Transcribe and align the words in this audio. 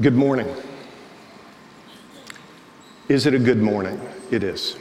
Good 0.00 0.14
morning. 0.14 0.48
Is 3.10 3.26
it 3.26 3.34
a 3.34 3.38
good 3.38 3.60
morning? 3.60 4.00
It 4.30 4.42
is. 4.42 4.78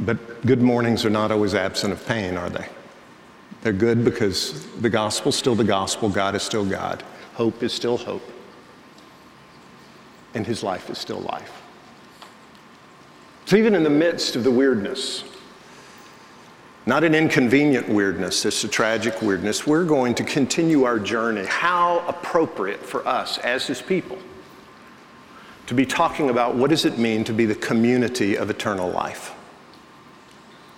But 0.00 0.46
good 0.46 0.62
mornings 0.62 1.04
are 1.04 1.10
not 1.10 1.30
always 1.30 1.54
absent 1.54 1.92
of 1.92 2.06
pain, 2.06 2.38
are 2.38 2.48
they? 2.48 2.66
They're 3.60 3.74
good 3.74 4.06
because 4.06 4.66
the 4.76 4.88
gospel's 4.88 5.36
still 5.36 5.54
the 5.54 5.64
gospel, 5.64 6.08
God 6.08 6.34
is 6.34 6.42
still 6.42 6.64
God, 6.64 7.02
hope 7.34 7.62
is 7.62 7.74
still 7.74 7.98
hope, 7.98 8.26
and 10.32 10.46
his 10.46 10.62
life 10.62 10.88
is 10.88 10.96
still 10.96 11.20
life. 11.20 11.60
So, 13.44 13.56
even 13.56 13.74
in 13.74 13.82
the 13.82 13.90
midst 13.90 14.34
of 14.34 14.44
the 14.44 14.50
weirdness, 14.50 15.24
not 16.84 17.04
an 17.04 17.14
inconvenient 17.14 17.88
weirdness, 17.88 18.44
it's 18.44 18.64
a 18.64 18.68
tragic 18.68 19.22
weirdness. 19.22 19.66
We're 19.66 19.84
going 19.84 20.14
to 20.16 20.24
continue 20.24 20.84
our 20.84 20.98
journey. 20.98 21.44
How 21.44 22.04
appropriate 22.08 22.80
for 22.80 23.06
us 23.06 23.38
as 23.38 23.66
His 23.66 23.80
people 23.80 24.18
to 25.66 25.74
be 25.74 25.86
talking 25.86 26.30
about 26.30 26.54
what 26.54 26.70
does 26.70 26.84
it 26.84 26.98
mean 26.98 27.24
to 27.24 27.32
be 27.32 27.46
the 27.46 27.54
community 27.54 28.36
of 28.36 28.50
eternal 28.50 28.90
life. 28.90 29.32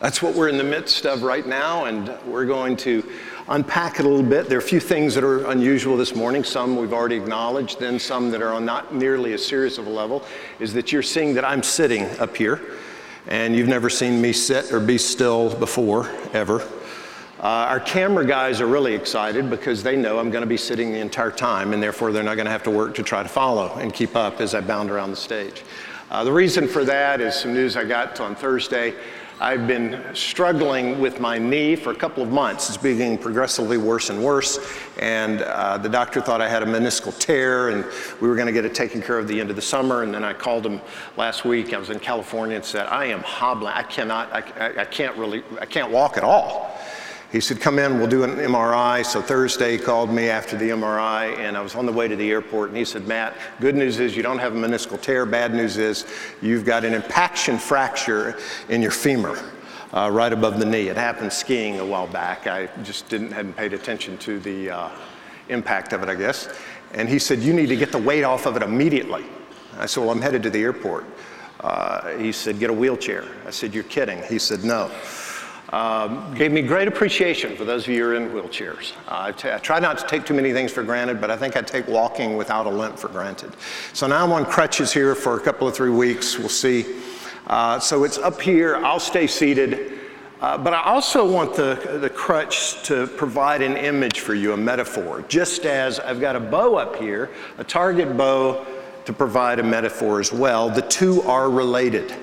That's 0.00 0.20
what 0.20 0.34
we're 0.34 0.48
in 0.48 0.59
the 0.59 0.64
midst 0.64 1.06
of 1.06 1.22
right 1.22 1.46
now, 1.46 1.86
and 1.86 2.14
we're 2.26 2.45
going 2.45 2.76
to 2.78 3.02
unpack 3.48 3.98
it 3.98 4.04
a 4.04 4.09
little 4.09 4.28
bit. 4.28 4.48
There 4.48 4.59
are 4.59 4.60
a 4.60 4.64
few 4.64 4.80
things 4.80 5.14
that 5.14 5.24
are 5.24 5.50
unusual 5.50 5.96
this 5.96 6.14
morning. 6.14 6.45
Some 6.45 6.76
we've 6.76 6.92
already 6.92 7.16
acknowledged, 7.16 7.80
then 7.80 7.98
some 7.98 8.30
that 8.32 8.42
are 8.42 8.52
on 8.52 8.66
not 8.66 8.95
nearly 8.95 9.32
as 9.32 9.45
serious 9.45 9.78
of 9.78 9.86
a 9.86 9.90
level. 9.90 10.23
Is 10.60 10.74
that 10.74 10.92
you're 10.92 11.02
seeing 11.02 11.32
that 11.34 11.45
I'm 11.45 11.62
sitting 11.62 12.04
up 12.18 12.36
here 12.36 12.60
and 13.27 13.56
you've 13.56 13.69
never 13.69 13.88
seen 13.88 14.20
me 14.20 14.33
sit 14.33 14.73
or 14.73 14.80
be 14.80 14.98
still 14.98 15.55
before, 15.55 16.10
ever. 16.32 16.60
Uh, 17.41 17.66
our 17.69 17.80
camera 17.80 18.24
guys 18.24 18.60
are 18.60 18.66
really 18.66 18.95
excited 18.95 19.51
because 19.51 19.82
they 19.82 19.96
know 19.96 20.19
I'm 20.19 20.30
going 20.30 20.42
to 20.42 20.48
be 20.48 20.56
sitting 20.56 20.92
the 20.92 20.98
entire 20.98 21.30
time, 21.30 21.73
and 21.73 21.82
therefore 21.82 22.10
they're 22.12 22.23
not 22.23 22.37
going 22.37 22.46
to 22.46 22.51
have 22.51 22.62
to 22.62 22.70
work 22.70 22.95
to 22.95 23.02
try 23.02 23.23
to 23.23 23.29
follow 23.29 23.74
and 23.74 23.92
keep 23.92 24.16
up 24.16 24.41
as 24.41 24.55
I 24.55 24.60
bound 24.60 24.91
around 24.91 25.10
the 25.10 25.16
stage. 25.16 25.62
Uh, 26.10 26.24
the 26.24 26.32
reason 26.32 26.68
for 26.68 26.85
that 26.85 27.21
is 27.21 27.35
some 27.35 27.52
news 27.52 27.76
I 27.76 27.85
got 27.85 28.21
on 28.21 28.35
Thursday. 28.35 28.95
I've 29.45 29.66
been 29.66 30.02
struggling 30.14 30.98
with 31.00 31.20
my 31.20 31.37
knee 31.37 31.76
for 31.76 31.92
a 31.92 31.95
couple 31.95 32.23
of 32.23 32.30
months. 32.30 32.70
It's 32.70 32.78
getting 32.78 33.18
progressively 33.18 33.76
worse 33.76 34.09
and 34.09 34.24
worse. 34.24 34.59
And 34.98 35.42
uh, 35.42 35.76
the 35.76 35.88
doctor 35.90 36.23
thought 36.23 36.40
I 36.40 36.48
had 36.48 36.62
a 36.62 36.66
meniscal 36.66 37.16
tear, 37.18 37.68
and 37.68 37.84
we 38.23 38.28
were 38.28 38.36
going 38.36 38.46
to 38.46 38.54
get 38.54 38.64
it 38.64 38.74
taken 38.74 39.02
care 39.02 39.18
of 39.18 39.28
the 39.28 39.38
end 39.38 39.51
of 39.51 39.56
the 39.56 39.60
summer. 39.60 40.02
And 40.02 40.14
then 40.14 40.24
I 40.24 40.32
called 40.32 40.64
him 40.64 40.80
last 41.18 41.45
week. 41.45 41.74
I 41.74 41.78
was 41.78 41.90
in 41.90 42.01
California 42.01 42.56
and 42.56 42.64
said, 42.64 42.86
I 42.86 43.04
am 43.04 43.20
hobbling. 43.20 43.74
I 43.74 43.82
cannot, 43.82 44.32
I, 44.32 44.80
I 44.80 44.84
can't 44.86 45.14
really, 45.18 45.45
I 45.60 45.66
can't 45.66 45.90
walk 45.90 46.16
at 46.16 46.24
all. 46.24 46.80
He 47.35 47.40
said, 47.40 47.60
Come 47.60 47.80
in, 47.80 47.99
we'll 47.99 48.07
do 48.07 48.23
an 48.23 48.37
MRI. 48.37 49.04
So 49.04 49.21
Thursday, 49.21 49.73
he 49.73 49.79
called 49.79 50.09
me 50.09 50.29
after 50.29 50.57
the 50.57 50.71
MRI, 50.71 51.37
and 51.38 51.57
I 51.57 51.63
was 51.63 51.74
on 51.74 51.85
the 51.85 51.91
way 51.91 52.07
to 52.07 52.15
the 52.15 52.30
airport. 52.30 52.68
And 52.68 52.79
he 52.79 52.85
said, 52.85 53.09
Matt, 53.09 53.35
good 53.59 53.74
news 53.74 53.99
is 53.99 54.16
you 54.16 54.23
don't 54.23 54.38
have 54.38 54.54
a 54.54 54.57
meniscal 54.57 55.01
tear. 55.02 55.26
Bad 55.26 55.52
news 55.52 55.76
is 55.76 56.07
you've 56.41 56.65
got 56.65 56.85
an 56.85 56.95
impaction 56.95 57.59
fracture 57.59 58.38
in 58.68 58.80
your 58.80 58.93
femur. 58.93 59.37
Uh, 59.93 60.10
right 60.13 60.32
above 60.32 60.60
the 60.60 60.65
knee. 60.65 60.87
It 60.87 60.96
happened 60.96 61.32
skiing 61.32 61.80
a 61.80 61.85
while 61.85 62.07
back. 62.07 62.46
I 62.46 62.68
just 62.82 63.09
didn't 63.09 63.30
hadn't 63.30 63.57
paid 63.57 63.73
attention 63.73 64.19
to 64.19 64.41
the 64.41 64.71
uh, 64.71 64.91
impact 65.48 65.93
of 65.93 66.03
it, 66.03 66.09
I 66.09 66.16
guess. 66.16 66.48
And 66.94 67.09
he 67.09 67.21
said, 67.21 67.38
"You 67.38 67.53
need 67.53 67.69
to 67.69 67.76
get 67.76 67.93
the 67.93 67.98
weight 67.98 68.25
off 68.25 68.47
of 68.47 68.56
it 68.56 68.62
immediately." 68.62 69.25
I 69.78 69.87
said, 69.87 70.00
"Well, 70.00 70.10
I'm 70.10 70.21
headed 70.21 70.43
to 70.43 70.50
the 70.50 70.60
airport." 70.60 71.04
Uh, 71.60 72.16
he 72.16 72.32
said, 72.32 72.59
"Get 72.59 72.71
a 72.71 72.72
wheelchair." 72.72 73.25
I 73.47 73.50
said, 73.50 73.72
"You're 73.72 73.84
kidding." 73.84 74.21
He 74.25 74.41
said, 74.41 74.65
"No." 74.65 74.91
Um, 75.75 76.32
gave 76.36 76.53
me 76.53 76.62
great 76.62 76.86
appreciation 76.86 77.56
for 77.56 77.64
those 77.64 77.82
of 77.82 77.92
you 77.92 78.04
who 78.04 78.10
are 78.10 78.14
in 78.14 78.28
wheelchairs. 78.30 78.92
Uh, 79.08 79.22
I, 79.22 79.32
t- 79.32 79.50
I 79.50 79.58
try 79.58 79.80
not 79.80 79.98
to 79.98 80.06
take 80.06 80.25
too 80.25 80.32
many 80.32 80.53
things 80.53 80.70
for 80.70 80.84
granted, 80.84 81.20
but 81.20 81.32
I 81.32 81.36
think 81.36 81.56
I 81.56 81.62
take 81.62 81.88
walking 81.88 82.36
without 82.36 82.66
a 82.66 82.70
limp 82.70 82.97
for 82.97 83.08
granted. 83.08 83.50
So 83.92 84.06
now 84.06 84.22
I'm 84.22 84.30
on 84.30 84.44
crutches 84.44 84.92
here 84.92 85.16
for 85.16 85.36
a 85.36 85.41
couple 85.41 85.66
of 85.66 85.75
three 85.75 85.91
weeks. 85.91 86.38
We'll 86.38 86.48
see. 86.48 86.86
Uh, 87.48 87.80
so 87.80 88.04
it's 88.04 88.19
up 88.19 88.41
here. 88.41 88.76
I'll 88.86 89.00
stay 89.00 89.26
seated. 89.26 89.98
Uh, 90.41 90.56
but 90.56 90.74
I 90.74 90.82
also 90.84 91.28
want 91.28 91.56
the, 91.56 91.98
the 92.00 92.08
crutch 92.08 92.84
to 92.84 93.08
provide 93.08 93.60
an 93.60 93.76
image 93.76 94.20
for 94.20 94.34
you, 94.34 94.52
a 94.52 94.56
metaphor. 94.56 95.24
Just 95.26 95.66
as 95.66 95.98
I've 95.98 96.20
got 96.20 96.36
a 96.36 96.40
bow 96.40 96.76
up 96.76 96.94
here, 96.94 97.30
a 97.58 97.64
target 97.64 98.16
bow 98.16 98.64
to 99.06 99.12
provide 99.12 99.58
a 99.58 99.64
metaphor 99.64 100.20
as 100.20 100.32
well, 100.32 100.70
the 100.70 100.82
two 100.82 101.22
are 101.22 101.50
related. 101.50 102.14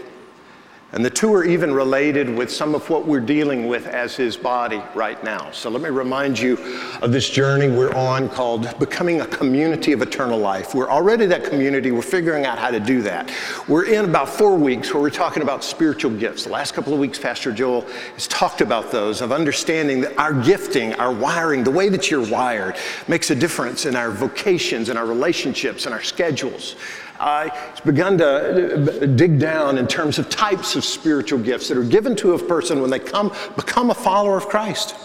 And 0.94 1.06
the 1.06 1.10
two 1.10 1.34
are 1.34 1.46
even 1.46 1.74
related 1.74 2.30
with 2.30 2.52
some 2.52 2.76
of 2.76 2.90
what 2.90 3.06
we're 3.06 3.22
dealing 3.22 3.70
with 3.70 3.88
as 3.88 4.14
his 4.14 4.36
body 4.36 4.82
right 4.94 5.24
now. 5.24 5.50
So 5.52 5.70
let 5.70 5.82
me 5.82 5.90
remind 5.90 6.38
you 6.38 6.58
of 7.02 7.14
this 7.14 7.30
journey 7.30 7.70
we're 7.70 7.96
on 7.96 8.28
called 8.28 8.78
Becoming 8.78 9.22
a 9.22 9.28
Community 9.28 9.94
of 9.94 10.02
Eternal 10.02 10.38
Life. 10.38 10.76
We're 10.76 10.90
already 10.90 11.26
that 11.28 11.46
community, 11.46 11.92
we're 11.92 12.02
figuring 12.02 12.46
out 12.46 12.60
how 12.60 12.72
to 12.72 12.80
do 12.80 13.02
that. 13.04 13.32
We're 13.70 13.86
in 13.86 14.04
about 14.04 14.28
four 14.28 14.58
weeks 14.58 14.94
where 14.94 15.02
we're 15.02 15.10
talking 15.10 15.44
about 15.44 15.64
spiritual 15.64 16.12
gifts. 16.12 16.44
The 16.44 16.52
last 16.52 16.74
couple 16.74 16.94
of 16.94 17.00
weeks, 17.00 17.18
Pastor 17.18 17.54
Joel 17.54 17.84
has 18.16 18.28
talked 18.28 18.60
about 18.60 18.92
those, 18.92 19.22
of 19.22 19.32
understanding 19.32 20.02
that 20.02 20.18
our 20.18 20.34
gifting, 20.34 20.94
our 20.96 21.14
wiring, 21.14 21.64
the 21.64 21.72
way 21.72 21.88
that 21.88 22.12
you're 22.12 22.28
wired, 22.28 22.76
makes 23.08 23.32
a 23.32 23.36
difference 23.36 23.86
in 23.86 23.96
our 23.96 24.12
vocations, 24.12 24.90
in 24.90 24.98
our 24.98 25.06
relationships, 25.06 25.86
in 25.86 25.94
our 25.94 26.04
schedules 26.04 26.76
uh, 27.22 27.50
it's 27.72 27.82
begun 27.82 28.18
to 28.18 29.08
dig 29.16 29.40
down 29.40 29.78
in 29.78 29.86
terms 29.86 30.18
of 30.18 30.28
types 30.28 30.76
of 30.76 30.84
spiritual 30.84 31.38
gifts 31.38 31.68
that 31.68 31.78
are 31.78 31.84
given 31.84 32.16
to 32.16 32.34
a 32.34 32.40
person 32.40 32.82
when 32.82 32.90
they 32.90 32.98
come 32.98 33.32
become 33.56 33.92
a 33.92 33.94
follower 33.94 34.38
of 34.38 34.48
Christ. 34.48 34.96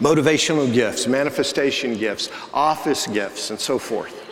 Motivational 0.00 0.72
gifts, 0.72 1.06
manifestation 1.06 1.96
gifts, 1.96 2.30
office 2.52 3.06
gifts, 3.06 3.50
and 3.50 3.60
so 3.60 3.78
forth. 3.78 4.24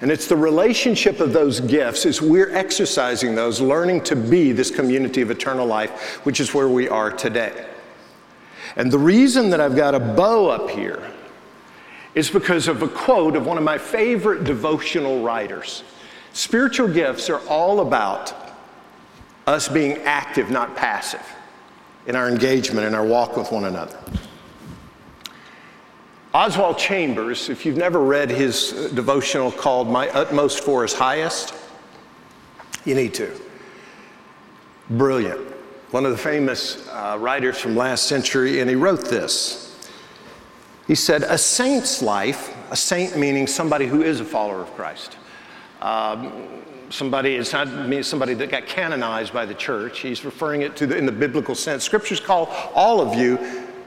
And 0.00 0.10
it's 0.10 0.26
the 0.26 0.36
relationship 0.36 1.20
of 1.20 1.32
those 1.32 1.60
gifts 1.60 2.04
as 2.04 2.20
we're 2.20 2.52
exercising 2.52 3.36
those, 3.36 3.60
learning 3.60 4.02
to 4.04 4.16
be 4.16 4.50
this 4.50 4.72
community 4.72 5.22
of 5.22 5.30
eternal 5.30 5.66
life, 5.66 6.24
which 6.26 6.40
is 6.40 6.52
where 6.52 6.68
we 6.68 6.88
are 6.88 7.12
today. 7.12 7.68
And 8.74 8.90
the 8.90 8.98
reason 8.98 9.50
that 9.50 9.60
I've 9.60 9.76
got 9.76 9.94
a 9.94 10.00
bow 10.00 10.48
up 10.48 10.68
here 10.68 11.11
is 12.14 12.30
because 12.30 12.68
of 12.68 12.82
a 12.82 12.88
quote 12.88 13.36
of 13.36 13.46
one 13.46 13.58
of 13.58 13.64
my 13.64 13.78
favorite 13.78 14.44
devotional 14.44 15.22
writers. 15.22 15.82
Spiritual 16.32 16.88
gifts 16.88 17.30
are 17.30 17.40
all 17.48 17.80
about 17.80 18.34
us 19.46 19.68
being 19.68 19.98
active, 19.98 20.50
not 20.50 20.76
passive, 20.76 21.26
in 22.06 22.16
our 22.16 22.28
engagement, 22.28 22.86
in 22.86 22.94
our 22.94 23.04
walk 23.04 23.36
with 23.36 23.50
one 23.50 23.64
another. 23.64 23.98
Oswald 26.34 26.78
Chambers, 26.78 27.50
if 27.50 27.66
you've 27.66 27.76
never 27.76 28.00
read 28.00 28.30
his 28.30 28.90
devotional 28.94 29.52
called 29.52 29.88
My 29.88 30.08
Utmost 30.10 30.64
for 30.64 30.82
His 30.82 30.94
Highest, 30.94 31.54
you 32.86 32.94
need 32.94 33.12
to. 33.14 33.38
Brilliant. 34.88 35.40
One 35.90 36.06
of 36.06 36.12
the 36.12 36.18
famous 36.18 36.88
uh, 36.88 37.18
writers 37.20 37.58
from 37.58 37.76
last 37.76 38.04
century, 38.04 38.60
and 38.60 38.70
he 38.70 38.76
wrote 38.76 39.04
this. 39.04 39.61
He 40.86 40.94
said, 40.94 41.22
A 41.22 41.38
saint's 41.38 42.02
life, 42.02 42.54
a 42.70 42.76
saint 42.76 43.16
meaning 43.16 43.46
somebody 43.46 43.86
who 43.86 44.02
is 44.02 44.20
a 44.20 44.24
follower 44.24 44.60
of 44.60 44.74
Christ, 44.74 45.16
um, 45.80 46.62
somebody, 46.90 47.36
it's 47.36 47.52
not 47.52 47.68
somebody 48.04 48.34
that 48.34 48.50
got 48.50 48.66
canonized 48.66 49.32
by 49.32 49.46
the 49.46 49.54
church. 49.54 50.00
He's 50.00 50.24
referring 50.24 50.62
it 50.62 50.76
to 50.76 50.86
the, 50.86 50.96
in 50.96 51.06
the 51.06 51.12
biblical 51.12 51.54
sense. 51.54 51.84
Scriptures 51.84 52.20
call 52.20 52.46
all 52.74 53.00
of 53.00 53.14
you 53.14 53.38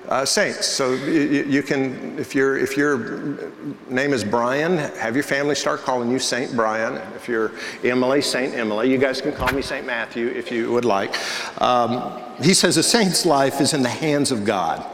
uh, 0.10 0.26
saints. 0.26 0.68
So 0.68 0.94
you, 0.94 1.46
you, 1.48 1.64
can, 1.64 2.18
if, 2.20 2.36
you 2.36 2.56
if 2.56 2.78
your 2.78 3.52
name 3.90 4.14
is 4.14 4.24
Brian, 4.24 4.78
have 4.78 5.16
your 5.16 5.24
family 5.24 5.56
start 5.56 5.82
calling 5.82 6.12
you 6.12 6.20
Saint 6.20 6.56
Brian. 6.56 6.96
If 7.16 7.28
you're 7.28 7.52
Emily, 7.84 8.22
Saint 8.22 8.54
Emily. 8.54 8.92
You 8.92 8.98
guys 8.98 9.22
can 9.22 9.34
call 9.34 9.52
me 9.52 9.62
Saint 9.62 9.86
Matthew 9.86 10.28
if 10.28 10.52
you 10.52 10.72
would 10.72 10.86
like. 10.86 11.16
Um, 11.62 12.22
he 12.42 12.54
says 12.54 12.78
a 12.78 12.84
saint's 12.84 13.26
life 13.26 13.62
is 13.62 13.74
in 13.74 13.82
the 13.82 13.90
hands 13.90 14.32
of 14.32 14.46
God, 14.46 14.86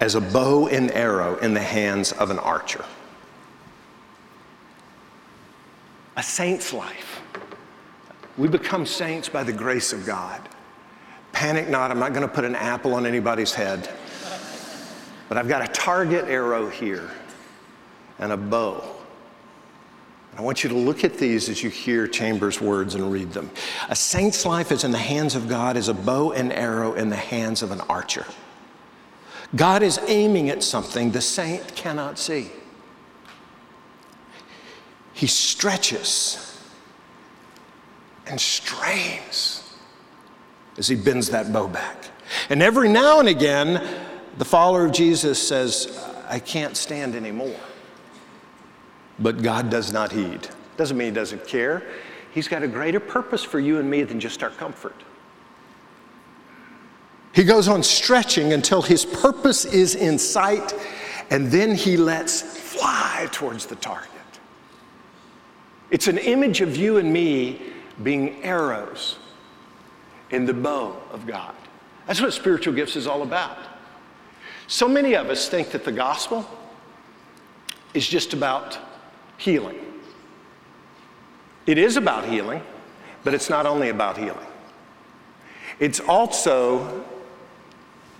as 0.00 0.14
a 0.14 0.20
bow 0.20 0.66
and 0.68 0.90
arrow 0.92 1.36
in 1.36 1.54
the 1.54 1.60
hands 1.60 2.12
of 2.12 2.30
an 2.30 2.38
archer. 2.38 2.84
a 6.20 6.22
saint's 6.22 6.74
life. 6.74 7.22
We 8.36 8.46
become 8.46 8.84
saints 8.84 9.30
by 9.30 9.42
the 9.42 9.54
grace 9.54 9.94
of 9.94 10.04
God. 10.04 10.40
Panic 11.32 11.70
not, 11.70 11.90
I'm 11.90 11.98
not 11.98 12.12
going 12.12 12.28
to 12.28 12.32
put 12.32 12.44
an 12.44 12.54
apple 12.54 12.92
on 12.92 13.06
anybody's 13.06 13.54
head. 13.54 13.88
But 15.30 15.38
I've 15.38 15.48
got 15.48 15.62
a 15.62 15.72
target 15.72 16.26
arrow 16.26 16.68
here 16.68 17.10
and 18.18 18.32
a 18.32 18.36
bow. 18.36 18.84
I 20.36 20.42
want 20.42 20.62
you 20.62 20.68
to 20.68 20.76
look 20.76 21.04
at 21.04 21.14
these 21.14 21.48
as 21.48 21.62
you 21.62 21.70
hear 21.70 22.06
Chambers' 22.06 22.60
words 22.60 22.94
and 22.94 23.10
read 23.10 23.32
them. 23.32 23.50
A 23.88 23.96
saint's 23.96 24.44
life 24.44 24.72
is 24.72 24.84
in 24.84 24.90
the 24.90 24.98
hands 24.98 25.34
of 25.34 25.48
God 25.48 25.78
as 25.78 25.88
a 25.88 25.94
bow 25.94 26.32
and 26.32 26.52
arrow 26.52 26.92
in 26.92 27.08
the 27.08 27.16
hands 27.16 27.62
of 27.62 27.70
an 27.70 27.80
archer. 27.82 28.26
God 29.56 29.82
is 29.82 29.98
aiming 30.06 30.48
at 30.48 30.62
something 30.62 31.10
the 31.10 31.20
saint 31.20 31.74
cannot 31.74 32.18
see 32.18 32.50
he 35.20 35.26
stretches 35.26 36.58
and 38.26 38.40
strains 38.40 39.76
as 40.78 40.88
he 40.88 40.94
bends 40.96 41.28
that 41.28 41.52
bow 41.52 41.66
back. 41.66 42.06
And 42.48 42.62
every 42.62 42.88
now 42.88 43.20
and 43.20 43.28
again, 43.28 43.86
the 44.38 44.46
follower 44.46 44.86
of 44.86 44.92
Jesus 44.92 45.38
says, 45.46 46.02
I 46.26 46.38
can't 46.38 46.74
stand 46.74 47.14
anymore. 47.14 47.60
but 49.18 49.42
God 49.42 49.68
does 49.68 49.92
not 49.92 50.10
heed. 50.10 50.48
Doesn't 50.78 50.96
mean 50.96 51.08
He 51.08 51.14
doesn't 51.14 51.46
care. 51.46 51.82
He's 52.32 52.48
got 52.48 52.62
a 52.62 52.68
greater 52.68 53.00
purpose 53.00 53.44
for 53.44 53.60
you 53.60 53.78
and 53.78 53.90
me 53.90 54.02
than 54.04 54.18
just 54.20 54.42
our 54.42 54.48
comfort. 54.48 54.94
He 57.32 57.44
goes 57.44 57.68
on 57.68 57.82
stretching 57.82 58.52
until 58.52 58.82
His 58.82 59.04
purpose 59.04 59.64
is 59.64 59.94
in 59.94 60.18
sight, 60.18 60.74
and 61.30 61.50
then 61.50 61.74
He 61.74 61.96
lets 61.96 62.42
fly 62.42 63.28
towards 63.30 63.66
the 63.66 63.76
target. 63.76 64.10
It's 65.90 66.08
an 66.08 66.18
image 66.18 66.60
of 66.60 66.76
you 66.76 66.98
and 66.98 67.12
me 67.12 67.60
being 68.02 68.42
arrows 68.42 69.18
in 70.30 70.46
the 70.46 70.54
bow 70.54 70.96
of 71.10 71.26
God. 71.26 71.54
That's 72.06 72.20
what 72.20 72.32
spiritual 72.32 72.74
gifts 72.74 72.96
is 72.96 73.06
all 73.06 73.22
about. 73.22 73.58
So 74.66 74.88
many 74.88 75.14
of 75.14 75.30
us 75.30 75.48
think 75.48 75.70
that 75.70 75.84
the 75.84 75.92
gospel 75.92 76.48
is 77.92 78.06
just 78.06 78.32
about 78.32 78.78
healing. 79.36 79.78
It 81.66 81.76
is 81.78 81.96
about 81.96 82.24
healing, 82.24 82.62
but 83.24 83.34
it's 83.34 83.50
not 83.50 83.66
only 83.66 83.88
about 83.88 84.16
healing. 84.16 84.46
It's 85.80 86.00
also 86.00 87.04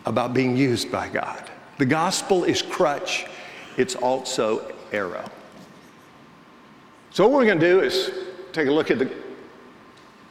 about 0.07 0.35
being 0.35 0.57
used 0.57 0.91
by 0.91 1.09
God. 1.09 1.51
The 1.79 1.87
gospel 1.87 2.45
is 2.45 2.63
crutch, 2.63 3.27
it's 3.77 3.95
also 3.95 4.73
arrow. 4.93 5.31
So, 7.13 7.27
what 7.27 7.33
we're 7.33 7.47
going 7.47 7.61
to 7.61 7.67
do 7.67 7.81
is 7.81 8.11
take 8.53 8.69
a 8.69 8.71
look 8.71 8.91
at 8.91 8.99
the 8.99 9.11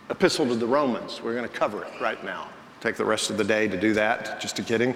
epistle 0.10 0.48
to 0.48 0.56
the 0.56 0.68
Romans. 0.68 1.22
We're 1.22 1.36
going 1.36 1.48
to 1.48 1.56
cover 1.56 1.84
it 1.84 1.92
right 2.02 2.24
now. 2.24 2.50
Take 2.82 2.96
the 2.96 3.06
rest 3.06 3.30
of 3.30 3.38
the 3.38 3.44
day 3.44 3.68
to 3.68 3.80
do 3.80 3.94
that, 3.94 4.40
just 4.40 4.60
a 4.60 4.64
kidding. 4.64 4.96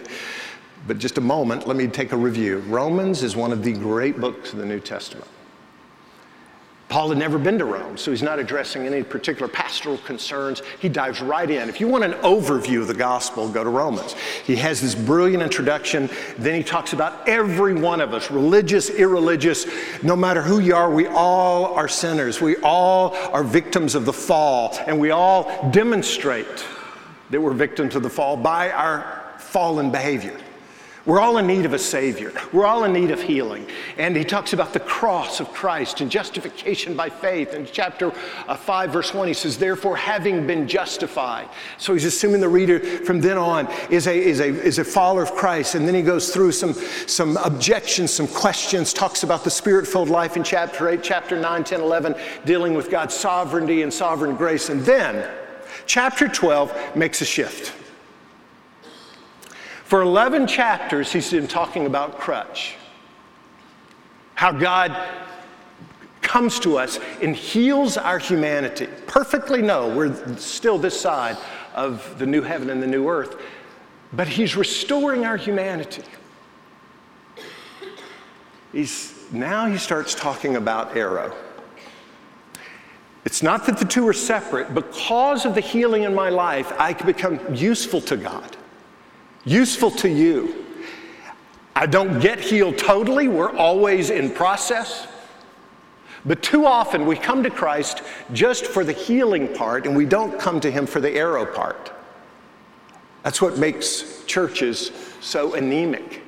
But 0.88 0.98
just 0.98 1.18
a 1.18 1.22
moment, 1.22 1.68
let 1.68 1.78
me 1.78 1.88
take 1.88 2.12
a 2.12 2.18
review. 2.18 2.60
Romans 2.68 3.24
is 3.24 3.36
one 3.36 3.52
of 3.52 3.64
the 3.64 3.74
great 3.74 4.20
books 4.20 4.54
of 4.54 4.60
the 4.60 4.66
New 4.66 4.80
Testament. 4.80 5.28
Paul 6.94 7.10
had 7.10 7.18
never 7.18 7.40
been 7.40 7.58
to 7.58 7.66
Rome, 7.66 7.98
so 7.98 8.12
he's 8.12 8.22
not 8.22 8.38
addressing 8.38 8.86
any 8.86 9.02
particular 9.02 9.48
pastoral 9.48 9.98
concerns. 9.98 10.62
He 10.78 10.90
dives 10.90 11.24
right 11.24 11.50
in. 11.50 11.68
If 11.68 11.80
you 11.82 11.88
want 11.88 12.04
an 12.04 12.12
overview 12.22 12.82
of 12.82 12.88
the 12.88 12.94
gospel, 12.94 13.50
go 13.50 13.64
to 13.64 13.70
Romans. 13.72 14.14
He 14.46 14.56
has 14.58 14.80
this 14.80 14.94
brilliant 14.94 15.42
introduction. 15.42 16.08
Then 16.38 16.54
he 16.54 16.62
talks 16.62 16.94
about 16.94 17.28
every 17.28 17.74
one 17.74 18.00
of 18.00 18.14
us, 18.14 18.30
religious, 18.30 18.92
irreligious, 18.92 19.66
no 20.04 20.16
matter 20.16 20.44
who 20.44 20.60
you 20.60 20.76
are, 20.76 20.92
we 20.92 21.08
all 21.08 21.74
are 21.74 21.88
sinners. 21.88 22.42
We 22.42 22.58
all 22.58 23.16
are 23.34 23.44
victims 23.44 23.96
of 23.96 24.06
the 24.06 24.14
fall, 24.14 24.78
and 24.86 25.00
we 25.00 25.10
all 25.10 25.72
demonstrate 25.72 26.64
that 27.32 27.42
we're 27.42 27.54
victims 27.54 27.96
of 27.96 28.04
the 28.04 28.10
fall 28.12 28.38
by 28.38 28.70
our 28.70 29.34
fallen 29.40 29.90
behavior. 29.90 30.40
We're 31.06 31.20
all 31.20 31.38
in 31.38 31.48
need 31.48 31.66
of 31.66 31.74
a 31.74 31.80
Savior. 31.80 32.32
We're 32.54 32.66
all 32.66 32.86
in 32.86 32.94
need 32.94 33.12
of 33.12 33.22
healing. 33.22 33.68
And 33.98 34.16
he 34.16 34.24
talks 34.24 34.54
about 34.54 34.72
the 34.72 34.80
cross 34.80 35.42
of 35.42 35.52
Christ 35.52 36.00
and 36.00 36.10
justification 36.10 36.96
by 36.96 37.10
faith. 37.10 37.54
In 37.54 37.66
chapter 37.66 38.14
uh, 38.48 38.56
5, 38.56 38.92
verse 38.92 39.14
1, 39.14 39.28
he 39.28 39.34
says, 39.34 39.58
Therefore, 39.58 39.98
having 39.98 40.48
been 40.48 40.66
justified. 40.66 41.50
So 41.78 41.92
he's 41.92 42.06
assuming 42.06 42.40
the 42.40 42.48
reader 42.48 42.80
from 42.80 43.20
then 43.20 43.38
on 43.38 43.68
is 43.90 44.08
a, 44.08 44.18
is 44.18 44.40
a, 44.40 44.46
is 44.46 44.80
a 44.80 44.86
follower 44.86 45.24
of 45.24 45.34
Christ. 45.34 45.76
And 45.76 45.86
then 45.86 45.94
he 45.94 46.02
goes 46.02 46.34
through 46.34 46.54
some, 46.54 46.74
some 46.74 47.36
objections, 47.36 48.14
some 48.14 48.28
questions, 48.28 48.94
talks 48.94 49.24
about 49.24 49.44
the 49.44 49.52
spirit 49.52 49.86
filled 49.86 50.10
life 50.10 50.38
in 50.38 50.44
chapter 50.44 50.88
8, 50.88 51.04
chapter 51.04 51.38
9, 51.38 51.66
10, 51.66 51.82
11, 51.82 52.16
dealing 52.46 52.76
with 52.76 52.90
God's 52.90 53.14
sovereignty 53.14 53.82
and 53.82 53.94
sovereign 53.94 54.38
grace. 54.38 54.70
And 54.70 54.80
then, 54.86 55.30
chapter 55.86 56.30
12 56.30 56.96
makes 56.96 57.20
a 57.20 57.26
shift. 57.26 57.83
For 59.94 60.02
11 60.02 60.48
chapters, 60.48 61.12
he's 61.12 61.30
been 61.30 61.48
talking 61.48 61.86
about 61.86 62.18
crutch. 62.18 62.78
How 64.34 64.52
God 64.52 64.98
comes 66.24 66.60
to 66.62 66.80
us 66.80 67.00
and 67.22 67.36
heals 67.36 67.96
our 67.96 68.18
humanity. 68.18 68.88
Perfectly 69.06 69.62
no, 69.62 69.96
we're 69.96 70.36
still 70.38 70.80
this 70.80 71.00
side 71.00 71.38
of 71.76 72.18
the 72.18 72.26
new 72.26 72.42
heaven 72.42 72.72
and 72.72 72.82
the 72.82 72.88
new 72.88 73.08
earth, 73.08 73.40
but 74.14 74.28
he's 74.28 74.56
restoring 74.56 75.26
our 75.26 75.38
humanity. 75.38 76.02
He's, 78.72 79.14
now 79.32 79.68
he 79.68 79.78
starts 79.78 80.16
talking 80.16 80.56
about 80.56 80.98
arrow. 80.98 81.36
It's 83.26 83.44
not 83.44 83.68
that 83.68 83.78
the 83.78 83.86
two 83.86 84.08
are 84.08 84.14
separate. 84.14 84.74
Because 84.74 85.46
of 85.46 85.54
the 85.54 85.62
healing 85.62 86.02
in 86.02 86.16
my 86.16 86.30
life, 86.30 86.74
I 86.80 86.94
can 86.94 87.06
become 87.06 87.40
useful 87.54 88.02
to 88.02 88.18
God 88.18 88.58
useful 89.46 89.92
to 89.92 90.10
you. 90.10 90.66
I 91.76 91.86
don't 91.86 92.20
get 92.20 92.40
healed 92.40 92.78
totally, 92.78 93.28
we're 93.28 93.56
always 93.56 94.10
in 94.10 94.30
process. 94.30 95.08
But 96.26 96.42
too 96.42 96.66
often 96.66 97.06
we 97.06 97.18
come 97.18 97.44
to 97.44 97.50
Christ 97.50 98.02
just 98.32 98.66
for 98.66 98.84
the 98.84 98.94
healing 98.94 99.54
part 99.54 99.86
and 99.86 99.96
we 99.96 100.06
don't 100.06 100.40
come 100.40 100.60
to 100.62 100.72
Him 100.72 100.86
for 100.86 101.02
the 101.02 101.12
arrow 101.12 101.46
part. 101.46 101.92
That's 103.24 103.42
what 103.42 103.58
makes 103.58 104.24
churches 104.26 104.92
so 105.22 105.56
anemic, 105.56 106.22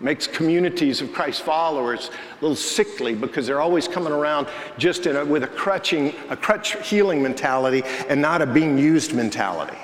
makes 0.00 0.26
communities 0.26 1.00
of 1.00 1.12
Christ 1.12 1.42
followers 1.42 2.10
a 2.10 2.42
little 2.42 2.56
sickly 2.56 3.14
because 3.14 3.46
they're 3.46 3.60
always 3.60 3.88
coming 3.88 4.12
around 4.12 4.46
just 4.78 5.06
a, 5.06 5.24
with 5.24 5.42
a 5.42 5.48
crutching, 5.48 6.14
a 6.30 6.36
crutch 6.36 6.76
healing 6.86 7.22
mentality 7.22 7.82
and 8.08 8.20
not 8.20 8.40
a 8.40 8.46
being 8.46 8.78
used 8.78 9.14
mentality. 9.14 9.76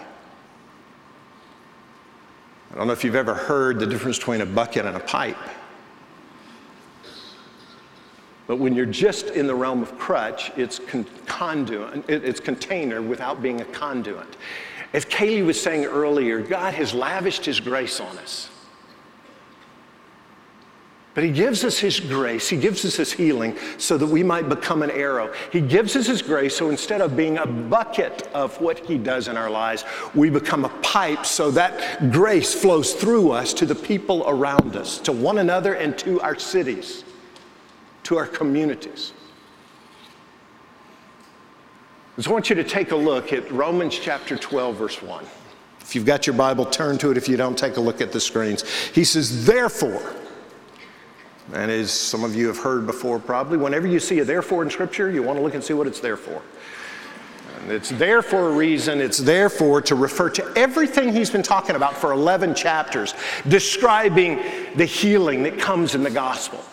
I 2.72 2.76
don't 2.76 2.86
know 2.86 2.92
if 2.92 3.04
you've 3.04 3.14
ever 3.14 3.34
heard 3.34 3.78
the 3.78 3.86
difference 3.86 4.18
between 4.18 4.40
a 4.40 4.46
bucket 4.46 4.86
and 4.86 4.96
a 4.96 5.00
pipe. 5.00 5.36
But 8.46 8.56
when 8.56 8.74
you're 8.74 8.86
just 8.86 9.26
in 9.30 9.46
the 9.46 9.54
realm 9.54 9.82
of 9.82 9.98
crutch, 9.98 10.52
it's 10.56 10.78
con- 10.78 11.06
conduit, 11.26 12.08
it's 12.08 12.40
container 12.40 13.02
without 13.02 13.42
being 13.42 13.60
a 13.60 13.64
conduit. 13.64 14.36
As 14.92 15.04
Kaylee 15.04 15.44
was 15.44 15.60
saying 15.60 15.84
earlier, 15.84 16.40
God 16.40 16.74
has 16.74 16.94
lavished 16.94 17.44
His 17.44 17.58
grace 17.58 18.00
on 18.00 18.16
us. 18.18 18.48
But 21.16 21.24
he 21.24 21.30
gives 21.30 21.64
us 21.64 21.78
his 21.78 21.98
grace, 21.98 22.46
he 22.46 22.58
gives 22.58 22.84
us 22.84 22.96
his 22.96 23.10
healing 23.10 23.56
so 23.78 23.96
that 23.96 24.06
we 24.06 24.22
might 24.22 24.50
become 24.50 24.82
an 24.82 24.90
arrow. 24.90 25.32
He 25.50 25.62
gives 25.62 25.96
us 25.96 26.06
his 26.06 26.20
grace 26.20 26.54
so 26.54 26.68
instead 26.68 27.00
of 27.00 27.16
being 27.16 27.38
a 27.38 27.46
bucket 27.46 28.28
of 28.34 28.60
what 28.60 28.80
he 28.80 28.98
does 28.98 29.26
in 29.26 29.34
our 29.38 29.48
lives, 29.48 29.86
we 30.14 30.28
become 30.28 30.66
a 30.66 30.68
pipe 30.82 31.24
so 31.24 31.50
that 31.52 32.12
grace 32.12 32.52
flows 32.52 32.92
through 32.92 33.30
us 33.30 33.54
to 33.54 33.64
the 33.64 33.74
people 33.74 34.24
around 34.28 34.76
us, 34.76 34.98
to 34.98 35.12
one 35.12 35.38
another 35.38 35.72
and 35.72 35.96
to 36.00 36.20
our 36.20 36.38
cities, 36.38 37.02
to 38.02 38.18
our 38.18 38.26
communities. 38.26 39.14
I 42.22 42.30
want 42.30 42.50
you 42.50 42.56
to 42.56 42.64
take 42.64 42.90
a 42.90 42.96
look 42.96 43.32
at 43.32 43.50
Romans 43.50 43.98
chapter 43.98 44.36
12, 44.36 44.76
verse 44.76 45.02
1. 45.02 45.24
If 45.80 45.94
you've 45.94 46.04
got 46.04 46.26
your 46.26 46.36
Bible, 46.36 46.66
turn 46.66 46.98
to 46.98 47.10
it. 47.10 47.16
If 47.16 47.26
you 47.26 47.38
don't, 47.38 47.56
take 47.56 47.78
a 47.78 47.80
look 47.80 48.02
at 48.02 48.12
the 48.12 48.20
screens. 48.20 48.64
He 48.88 49.04
says, 49.04 49.46
Therefore, 49.46 50.14
and 51.52 51.70
as 51.70 51.92
some 51.92 52.24
of 52.24 52.34
you 52.34 52.48
have 52.48 52.58
heard 52.58 52.86
before, 52.86 53.18
probably, 53.18 53.56
whenever 53.56 53.86
you 53.86 54.00
see 54.00 54.18
a 54.18 54.24
therefore 54.24 54.62
in 54.62 54.70
Scripture, 54.70 55.10
you 55.10 55.22
want 55.22 55.38
to 55.38 55.42
look 55.42 55.54
and 55.54 55.62
see 55.62 55.74
what 55.74 55.86
it's 55.86 56.00
there 56.00 56.16
for. 56.16 56.42
And 57.60 57.70
it's 57.70 57.90
there 57.90 58.20
for 58.20 58.48
a 58.48 58.52
reason. 58.52 59.00
It's 59.00 59.18
there 59.18 59.48
for 59.48 59.80
to 59.82 59.94
refer 59.94 60.28
to 60.30 60.52
everything 60.56 61.12
he's 61.12 61.30
been 61.30 61.42
talking 61.42 61.76
about 61.76 61.96
for 61.96 62.12
11 62.12 62.54
chapters, 62.54 63.14
describing 63.48 64.42
the 64.74 64.84
healing 64.84 65.44
that 65.44 65.58
comes 65.58 65.94
in 65.94 66.02
the 66.02 66.10
gospel. 66.10 66.64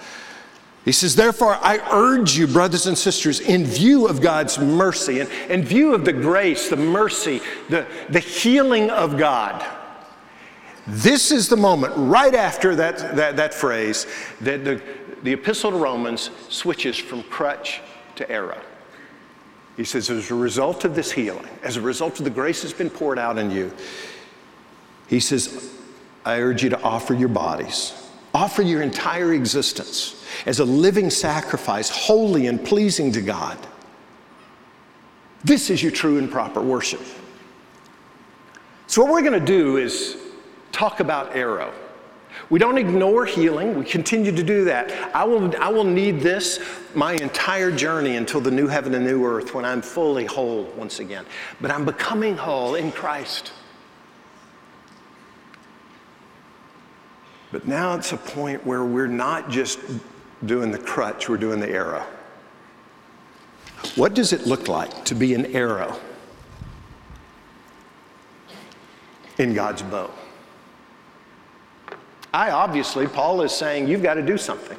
He 0.86 0.92
says, 0.92 1.15
Therefore, 1.15 1.58
I 1.62 1.80
urge 1.92 2.36
you, 2.36 2.48
brothers 2.48 2.88
and 2.88 2.98
sisters, 2.98 3.39
in 3.39 3.65
view 3.65 4.08
of 4.08 4.22
God's 4.22 4.60
mercy 4.60 5.22
and 5.22 5.30
in 5.50 5.63
view 5.63 5.94
of 5.94 6.03
the 6.03 6.12
grace, 6.12 6.68
the 6.68 6.75
mercy, 6.75 7.42
the, 7.70 7.86
the 8.10 8.20
healing 8.20 8.89
of 8.89 9.18
God 9.18 9.63
this 10.85 11.31
is 11.31 11.47
the 11.47 11.57
moment, 11.57 11.93
right 11.95 12.35
after 12.35 12.75
that, 12.75 13.15
that, 13.15 13.37
that 13.37 13.53
phrase, 13.53 14.05
that 14.41 14.65
the, 14.65 14.81
the 15.23 15.33
Epistle 15.33 15.71
to 15.71 15.77
Romans 15.77 16.29
switches 16.49 16.97
from 16.97 17.23
crutch 17.23 17.81
to 18.15 18.29
arrow. 18.29 18.59
He 19.77 19.85
says, 19.85 20.09
as 20.09 20.29
a 20.29 20.35
result 20.35 20.85
of 20.85 20.93
this 20.93 21.11
healing, 21.11 21.47
as 21.63 21.77
a 21.77 21.81
result 21.81 22.19
of 22.19 22.25
the 22.25 22.29
grace 22.29 22.61
that's 22.61 22.73
been 22.73 22.89
poured 22.89 23.17
out 23.17 23.37
in 23.37 23.49
you, 23.49 23.71
he 25.07 25.19
says, 25.19 25.73
I 26.25 26.39
urge 26.39 26.63
you 26.63 26.69
to 26.69 26.81
offer 26.81 27.13
your 27.13 27.29
bodies, 27.29 27.93
offer 28.33 28.61
your 28.61 28.81
entire 28.81 29.33
existence 29.33 30.23
as 30.45 30.59
a 30.59 30.65
living 30.65 31.09
sacrifice, 31.09 31.89
holy 31.89 32.47
and 32.47 32.63
pleasing 32.63 33.11
to 33.13 33.21
God. 33.21 33.57
This 35.43 35.69
is 35.69 35.81
your 35.81 35.91
true 35.91 36.17
and 36.17 36.31
proper 36.31 36.61
worship. 36.61 37.01
So, 38.87 39.01
what 39.01 39.11
we're 39.11 39.21
going 39.21 39.39
to 39.39 39.45
do 39.45 39.77
is 39.77 40.17
talk 40.74 41.00
about 41.00 41.34
arrow. 41.36 41.74
We 42.50 42.60
don't 42.60 42.77
ignore 42.77 43.25
healing. 43.25 43.77
We 43.77 43.86
continue 43.86 44.32
to 44.32 44.44
do 44.44 44.65
that. 44.65 45.15
I 45.15 45.24
will, 45.24 45.56
I 45.62 45.70
will 45.70 45.84
need 45.84 46.20
this 46.20 46.60
my 46.96 47.13
entire 47.13 47.72
journey 47.72 48.15
until 48.15 48.42
the 48.42 48.51
new 48.51 48.68
heaven 48.68 48.94
and 48.96 49.06
new 49.06 49.25
earth 49.25 49.53
when 49.53 49.65
I'm 49.65 49.82
fully 49.82 50.25
whole 50.25 50.63
once 50.75 51.00
again. 51.00 51.25
But 51.62 51.72
I'm 51.72 51.86
becoming 51.86 52.36
whole 52.36 52.75
in 52.75 52.92
Christ. 52.92 53.53
But 57.51 57.68
now 57.68 57.94
it's 57.96 58.12
a 58.13 58.18
point 58.18 58.65
where 58.65 58.84
we're 58.84 59.06
not 59.08 59.50
just 59.50 59.80
doing 60.46 60.72
the 60.72 60.80
crutch, 60.80 61.30
we're 61.30 61.38
doing 61.38 61.60
the 61.60 61.70
arrow. 61.70 62.03
What 63.96 64.15
does 64.15 64.34
it 64.34 64.48
look 64.48 64.68
like 64.68 65.06
to 65.06 65.13
be 65.13 65.36
an 65.36 65.46
arrow 65.56 66.00
in 69.38 69.53
God's 69.53 69.84
bow? 69.84 70.10
I 72.33 72.49
obviously, 72.49 73.07
Paul 73.07 73.43
is 73.43 73.51
saying, 73.51 73.87
you've 73.87 74.01
got 74.01 74.15
to 74.15 74.23
do 74.23 74.37
something. 74.37 74.77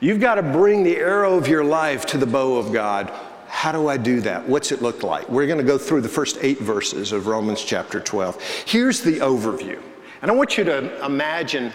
You've 0.00 0.20
got 0.20 0.36
to 0.36 0.42
bring 0.42 0.82
the 0.82 0.96
arrow 0.96 1.36
of 1.36 1.48
your 1.48 1.64
life 1.64 2.06
to 2.06 2.18
the 2.18 2.26
bow 2.26 2.56
of 2.56 2.72
God. 2.72 3.10
How 3.48 3.72
do 3.72 3.88
I 3.88 3.96
do 3.96 4.20
that? 4.20 4.46
What's 4.46 4.70
it 4.70 4.82
look 4.82 5.02
like? 5.02 5.28
We're 5.28 5.46
going 5.46 5.58
to 5.58 5.64
go 5.64 5.78
through 5.78 6.02
the 6.02 6.08
first 6.08 6.38
eight 6.42 6.58
verses 6.58 7.12
of 7.12 7.26
Romans 7.26 7.64
chapter 7.64 7.98
12. 7.98 8.40
Here's 8.66 9.00
the 9.00 9.18
overview. 9.20 9.80
And 10.20 10.30
I 10.30 10.34
want 10.34 10.58
you 10.58 10.64
to 10.64 11.04
imagine 11.04 11.72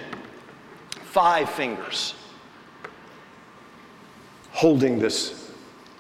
five 0.91 1.50
fingers 1.50 2.13
holding 4.51 5.00
this 5.00 5.51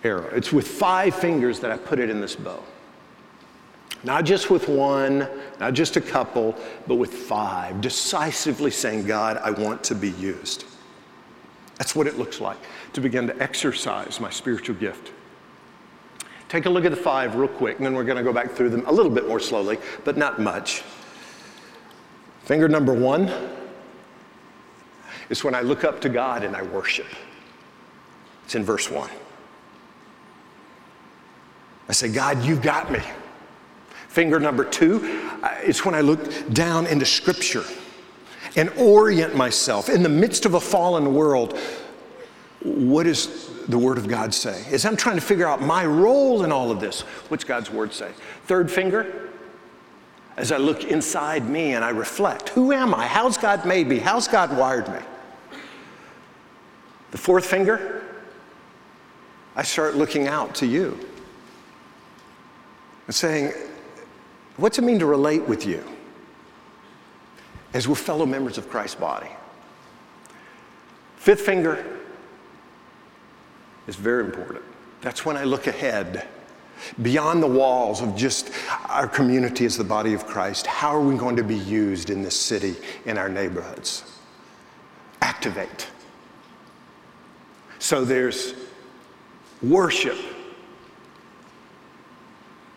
arrow. 0.03 0.29
It's 0.33 0.53
with 0.53 0.67
five 0.67 1.15
fingers 1.15 1.59
that 1.61 1.71
I 1.71 1.77
put 1.77 1.99
it 1.99 2.09
in 2.09 2.21
this 2.21 2.35
bow. 2.35 2.61
Not 4.03 4.25
just 4.25 4.49
with 4.49 4.67
one, 4.67 5.27
not 5.59 5.73
just 5.73 5.95
a 5.95 6.01
couple, 6.01 6.55
but 6.87 6.95
with 6.95 7.13
five, 7.13 7.79
decisively 7.79 8.71
saying, 8.71 9.05
God, 9.05 9.37
I 9.37 9.51
want 9.51 9.83
to 9.85 9.95
be 9.95 10.11
used. 10.11 10.65
That's 11.77 11.95
what 11.95 12.05
it 12.07 12.17
looks 12.17 12.41
like 12.41 12.57
to 12.93 13.01
begin 13.01 13.27
to 13.27 13.41
exercise 13.41 14.19
my 14.19 14.29
spiritual 14.29 14.75
gift. 14.75 15.11
Take 16.49 16.65
a 16.65 16.69
look 16.69 16.85
at 16.85 16.91
the 16.91 16.97
five 16.97 17.35
real 17.35 17.47
quick, 17.47 17.77
and 17.77 17.85
then 17.85 17.95
we're 17.95 18.03
going 18.03 18.17
to 18.17 18.23
go 18.23 18.33
back 18.33 18.51
through 18.51 18.69
them 18.69 18.83
a 18.85 18.91
little 18.91 19.11
bit 19.11 19.27
more 19.27 19.39
slowly, 19.39 19.79
but 20.03 20.17
not 20.17 20.39
much. 20.39 20.83
Finger 22.43 22.67
number 22.67 22.93
one 22.93 23.31
is 25.29 25.43
when 25.43 25.55
I 25.55 25.61
look 25.61 25.83
up 25.83 26.01
to 26.01 26.09
God 26.09 26.43
and 26.43 26.55
I 26.55 26.61
worship. 26.61 27.07
It's 28.43 28.55
in 28.55 28.63
verse 28.63 28.91
one. 28.91 29.09
I 31.87 31.93
say, 31.93 32.11
God, 32.11 32.43
you've 32.43 32.61
got 32.61 32.91
me. 32.91 32.99
Finger 34.13 34.39
number 34.39 34.63
two 34.63 35.01
uh, 35.41 35.55
is 35.63 35.83
when 35.83 35.95
I 35.95 36.01
look 36.01 36.53
down 36.53 36.85
into 36.85 37.03
Scripture 37.03 37.63
and 38.55 38.69
orient 38.77 39.35
myself 39.35 39.89
in 39.89 40.03
the 40.03 40.09
midst 40.09 40.45
of 40.45 40.53
a 40.53 40.59
fallen 40.59 41.15
world. 41.15 41.57
What 42.61 43.05
does 43.05 43.49
the 43.65 43.79
Word 43.79 43.97
of 43.97 44.07
God 44.07 44.31
say? 44.31 44.65
As 44.71 44.85
I'm 44.85 44.95
trying 44.95 45.15
to 45.15 45.21
figure 45.23 45.47
out 45.47 45.63
my 45.63 45.83
role 45.83 46.43
in 46.43 46.51
all 46.51 46.69
of 46.69 46.79
this, 46.79 47.01
what's 47.29 47.43
God's 47.43 47.71
Word 47.71 47.91
say? 47.91 48.11
Third 48.45 48.69
finger, 48.69 49.31
as 50.37 50.51
I 50.51 50.57
look 50.57 50.83
inside 50.83 51.49
me 51.49 51.73
and 51.73 51.83
I 51.83 51.89
reflect 51.89 52.49
who 52.49 52.71
am 52.71 52.93
I? 52.93 53.07
How's 53.07 53.39
God 53.39 53.65
made 53.65 53.87
me? 53.87 53.97
How's 53.97 54.27
God 54.27 54.55
wired 54.55 54.87
me? 54.89 54.99
The 57.09 57.17
fourth 57.17 57.47
finger, 57.47 58.03
I 59.55 59.63
start 59.63 59.95
looking 59.95 60.27
out 60.27 60.53
to 60.55 60.67
you 60.67 60.99
and 63.07 63.15
saying, 63.15 63.53
What's 64.57 64.77
it 64.77 64.83
mean 64.83 64.99
to 64.99 65.05
relate 65.05 65.47
with 65.47 65.65
you? 65.65 65.83
as 67.73 67.87
we're 67.87 67.95
fellow 67.95 68.25
members 68.25 68.57
of 68.57 68.69
Christ's 68.69 68.95
body. 68.95 69.29
Fifth 71.17 71.41
finger 71.41 71.83
is 73.87 73.95
very 73.95 74.23
important. 74.23 74.63
That's 75.01 75.25
when 75.25 75.35
I 75.35 75.43
look 75.43 75.67
ahead 75.67 76.27
beyond 77.01 77.41
the 77.41 77.47
walls 77.47 78.01
of 78.01 78.15
just 78.15 78.51
our 78.87 79.07
community 79.07 79.65
as 79.65 79.77
the 79.77 79.83
body 79.83 80.13
of 80.13 80.25
Christ. 80.25 80.67
How 80.67 80.89
are 80.89 81.01
we 81.01 81.17
going 81.17 81.35
to 81.37 81.43
be 81.43 81.57
used 81.57 82.09
in 82.09 82.21
this 82.21 82.39
city, 82.39 82.75
in 83.05 83.17
our 83.17 83.29
neighborhoods? 83.29 84.03
Activate. 85.21 85.87
So 87.79 88.05
there's 88.05 88.53
worship 89.61 90.17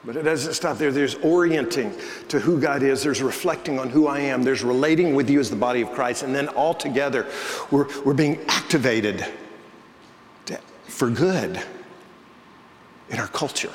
but 0.07 0.15
it 0.15 0.23
doesn't 0.23 0.55
stop 0.55 0.79
there. 0.79 0.93
There's 0.93 1.17
orienting 1.17 1.93
to 2.29 2.39
who 2.39 2.61
God 2.61 2.85
is. 2.85 3.03
There's 3.03 3.21
reflecting 3.21 3.81
on 3.81 3.91
who 3.91 4.07
I 4.07 4.21
am. 4.21 4.45
There's 4.45 4.63
relating 4.63 5.17
with 5.17 5.29
you 5.29 5.41
as 5.41 5.51
the 5.51 5.57
body 5.57 5.81
of 5.81 5.91
Christ. 5.91 6.23
And 6.23 6.33
then 6.33 6.47
all 6.49 6.75
together, 6.75 7.27
we're, 7.73 7.89
we're 8.05 8.15
being 8.15 8.41
activated 8.47 9.27
to, 10.47 10.61
for 10.85 11.11
good 11.11 11.61
in 13.11 13.19
our 13.19 13.27
culture. 13.27 13.73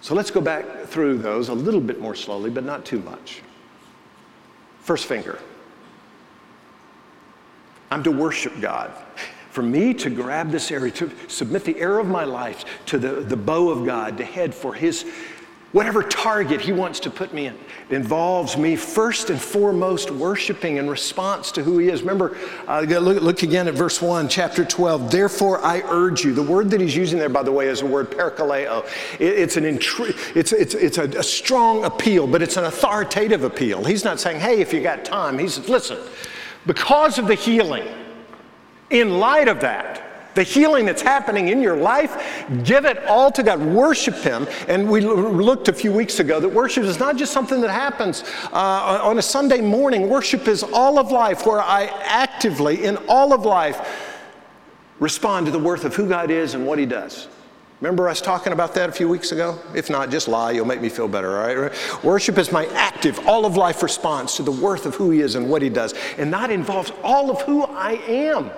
So 0.00 0.14
let's 0.14 0.30
go 0.30 0.40
back 0.40 0.86
through 0.86 1.18
those 1.18 1.50
a 1.50 1.54
little 1.54 1.80
bit 1.80 2.00
more 2.00 2.14
slowly, 2.14 2.48
but 2.48 2.64
not 2.64 2.86
too 2.86 3.00
much. 3.00 3.42
First 4.80 5.04
finger. 5.04 5.38
I'm 7.90 8.02
to 8.02 8.10
worship 8.10 8.60
God 8.60 8.92
for 9.56 9.62
me 9.62 9.94
to 9.94 10.10
grab 10.10 10.50
this 10.50 10.70
area, 10.70 10.92
to 10.92 11.10
submit 11.28 11.64
the 11.64 11.78
arrow 11.80 12.02
of 12.02 12.06
my 12.06 12.24
life 12.24 12.66
to 12.84 12.98
the, 12.98 13.22
the 13.22 13.38
bow 13.38 13.70
of 13.70 13.86
God, 13.86 14.18
to 14.18 14.22
head 14.22 14.54
for 14.54 14.74
His 14.74 15.06
whatever 15.72 16.02
target 16.02 16.60
He 16.60 16.72
wants 16.72 17.00
to 17.00 17.10
put 17.10 17.32
me 17.32 17.46
in. 17.46 17.54
It 17.88 17.94
involves 17.94 18.58
me 18.58 18.76
first 18.76 19.30
and 19.30 19.40
foremost 19.40 20.10
worshiping 20.10 20.76
in 20.76 20.90
response 20.90 21.50
to 21.52 21.62
who 21.62 21.78
He 21.78 21.88
is. 21.88 22.02
Remember, 22.02 22.36
uh, 22.68 22.82
look, 22.82 23.22
look 23.22 23.42
again 23.44 23.66
at 23.66 23.72
verse 23.72 24.02
1, 24.02 24.28
chapter 24.28 24.62
12. 24.62 25.10
Therefore, 25.10 25.64
I 25.64 25.80
urge 25.86 26.22
you. 26.22 26.34
The 26.34 26.42
word 26.42 26.68
that 26.72 26.82
He's 26.82 26.94
using 26.94 27.18
there, 27.18 27.30
by 27.30 27.42
the 27.42 27.52
way, 27.52 27.68
is 27.68 27.80
the 27.80 27.86
word 27.86 28.10
parakaleo. 28.10 28.84
It, 29.18 29.38
it's, 29.38 29.56
an 29.56 29.64
intri- 29.64 30.36
it's, 30.36 30.52
it's, 30.52 30.74
it's 30.74 30.98
a, 30.98 31.04
a 31.04 31.22
strong 31.22 31.82
appeal, 31.86 32.26
but 32.26 32.42
it's 32.42 32.58
an 32.58 32.64
authoritative 32.64 33.42
appeal. 33.42 33.84
He's 33.84 34.04
not 34.04 34.20
saying, 34.20 34.38
hey, 34.38 34.60
if 34.60 34.74
you 34.74 34.82
got 34.82 35.06
time. 35.06 35.38
He 35.38 35.48
says, 35.48 35.66
listen, 35.70 35.96
because 36.66 37.18
of 37.18 37.26
the 37.26 37.34
healing, 37.36 37.88
in 38.90 39.18
light 39.18 39.48
of 39.48 39.60
that, 39.60 40.02
the 40.34 40.42
healing 40.42 40.84
that's 40.84 41.02
happening 41.02 41.48
in 41.48 41.62
your 41.62 41.76
life, 41.76 42.44
give 42.62 42.84
it 42.84 43.02
all 43.06 43.32
to 43.32 43.42
God. 43.42 43.60
Worship 43.60 44.14
Him. 44.16 44.46
And 44.68 44.88
we 44.88 45.00
looked 45.00 45.68
a 45.68 45.72
few 45.72 45.92
weeks 45.92 46.20
ago 46.20 46.38
that 46.38 46.48
worship 46.48 46.84
is 46.84 46.98
not 46.98 47.16
just 47.16 47.32
something 47.32 47.60
that 47.62 47.70
happens 47.70 48.22
uh, 48.52 49.00
on 49.02 49.18
a 49.18 49.22
Sunday 49.22 49.62
morning. 49.62 50.08
Worship 50.08 50.46
is 50.46 50.62
all 50.62 50.98
of 50.98 51.10
life, 51.10 51.46
where 51.46 51.60
I 51.60 51.86
actively, 52.04 52.84
in 52.84 52.98
all 53.08 53.32
of 53.32 53.44
life, 53.46 53.80
respond 55.00 55.46
to 55.46 55.52
the 55.52 55.58
worth 55.58 55.84
of 55.84 55.96
who 55.96 56.08
God 56.08 56.30
is 56.30 56.54
and 56.54 56.66
what 56.66 56.78
He 56.78 56.86
does. 56.86 57.28
Remember 57.80 58.08
us 58.08 58.22
talking 58.22 58.54
about 58.54 58.74
that 58.74 58.88
a 58.88 58.92
few 58.92 59.08
weeks 59.08 59.32
ago? 59.32 59.58
If 59.74 59.90
not, 59.90 60.10
just 60.10 60.28
lie. 60.28 60.52
You'll 60.52 60.64
make 60.66 60.80
me 60.80 60.88
feel 60.88 61.08
better, 61.08 61.38
all 61.38 61.54
right? 61.54 62.04
Worship 62.04 62.38
is 62.38 62.50
my 62.50 62.66
active, 62.68 63.26
all 63.26 63.44
of 63.44 63.56
life 63.56 63.82
response 63.82 64.36
to 64.36 64.42
the 64.42 64.52
worth 64.52 64.86
of 64.86 64.94
who 64.94 65.10
He 65.10 65.20
is 65.20 65.34
and 65.34 65.50
what 65.50 65.60
He 65.60 65.68
does. 65.68 65.92
And 66.16 66.32
that 66.32 66.50
involves 66.50 66.92
all 67.02 67.30
of 67.30 67.42
who 67.42 67.64
I 67.64 67.92
am. 68.06 68.50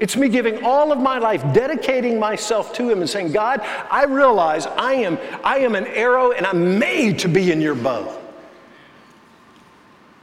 It's 0.00 0.16
me 0.16 0.30
giving 0.30 0.64
all 0.64 0.92
of 0.92 0.98
my 0.98 1.18
life, 1.18 1.42
dedicating 1.52 2.18
myself 2.18 2.72
to 2.74 2.88
Him 2.88 3.00
and 3.00 3.08
saying, 3.08 3.32
God, 3.32 3.60
I 3.90 4.04
realize 4.04 4.66
I 4.66 4.94
am, 4.94 5.18
I 5.44 5.58
am 5.58 5.74
an 5.74 5.86
arrow 5.86 6.32
and 6.32 6.46
I'm 6.46 6.78
made 6.78 7.18
to 7.20 7.28
be 7.28 7.52
in 7.52 7.60
your 7.60 7.74
bow. 7.74 8.18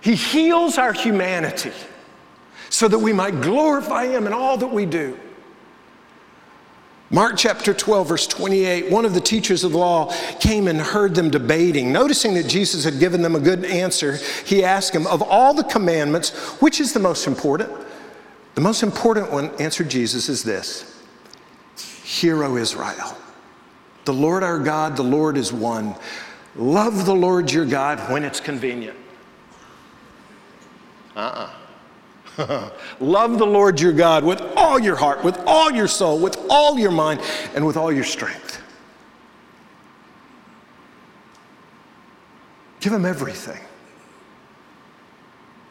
He 0.01 0.15
heals 0.15 0.79
our 0.79 0.93
humanity 0.93 1.71
so 2.69 2.87
that 2.87 2.97
we 2.97 3.13
might 3.13 3.39
glorify 3.41 4.07
Him 4.07 4.25
in 4.25 4.33
all 4.33 4.57
that 4.57 4.67
we 4.67 4.87
do. 4.87 5.17
Mark 7.09 7.37
chapter 7.37 7.73
12, 7.73 8.07
verse 8.07 8.27
28, 8.27 8.91
one 8.91 9.05
of 9.05 9.13
the 9.13 9.21
teachers 9.21 9.63
of 9.63 9.71
the 9.71 9.77
law 9.77 10.11
came 10.41 10.67
and 10.67 10.81
heard 10.81 11.15
them 11.15 11.29
debating. 11.29 11.93
Noticing 11.93 12.33
that 12.33 12.47
Jesus 12.47 12.83
had 12.83 12.99
given 12.99 13.21
them 13.21 13.35
a 13.35 13.39
good 13.39 13.63
answer, 13.63 14.17
he 14.45 14.63
asked 14.63 14.93
him, 14.93 15.07
Of 15.07 15.21
all 15.21 15.53
the 15.53 15.63
commandments, 15.63 16.31
which 16.61 16.81
is 16.81 16.91
the 16.91 16.99
most 16.99 17.25
important? 17.25 17.86
The 18.57 18.61
most 18.61 18.81
important 18.81 19.31
one, 19.31 19.51
answered 19.59 19.87
Jesus, 19.87 20.29
is 20.29 20.41
this 20.41 20.99
Hear, 22.03 22.43
O 22.43 22.57
Israel. 22.57 23.15
The 24.05 24.13
Lord 24.15 24.41
our 24.41 24.57
God, 24.57 24.97
the 24.97 25.03
Lord 25.03 25.37
is 25.37 25.53
one. 25.53 25.93
Love 26.55 27.05
the 27.05 27.13
Lord 27.13 27.51
your 27.51 27.67
God 27.67 27.99
when 28.11 28.23
it's 28.23 28.39
convenient. 28.39 28.97
Uh 31.15 31.49
uh-uh. 32.39 32.41
uh 32.41 32.69
Love 32.99 33.37
the 33.37 33.45
Lord 33.45 33.79
your 33.79 33.93
God 33.93 34.23
with 34.23 34.41
all 34.55 34.79
your 34.79 34.95
heart, 34.95 35.23
with 35.23 35.37
all 35.45 35.69
your 35.69 35.87
soul, 35.87 36.17
with 36.17 36.35
all 36.49 36.79
your 36.79 36.89
mind, 36.89 37.21
and 37.53 37.63
with 37.63 37.77
all 37.77 37.91
your 37.91 38.03
strength. 38.03 38.59
Give 42.79 42.91
him 42.91 43.05
everything 43.05 43.66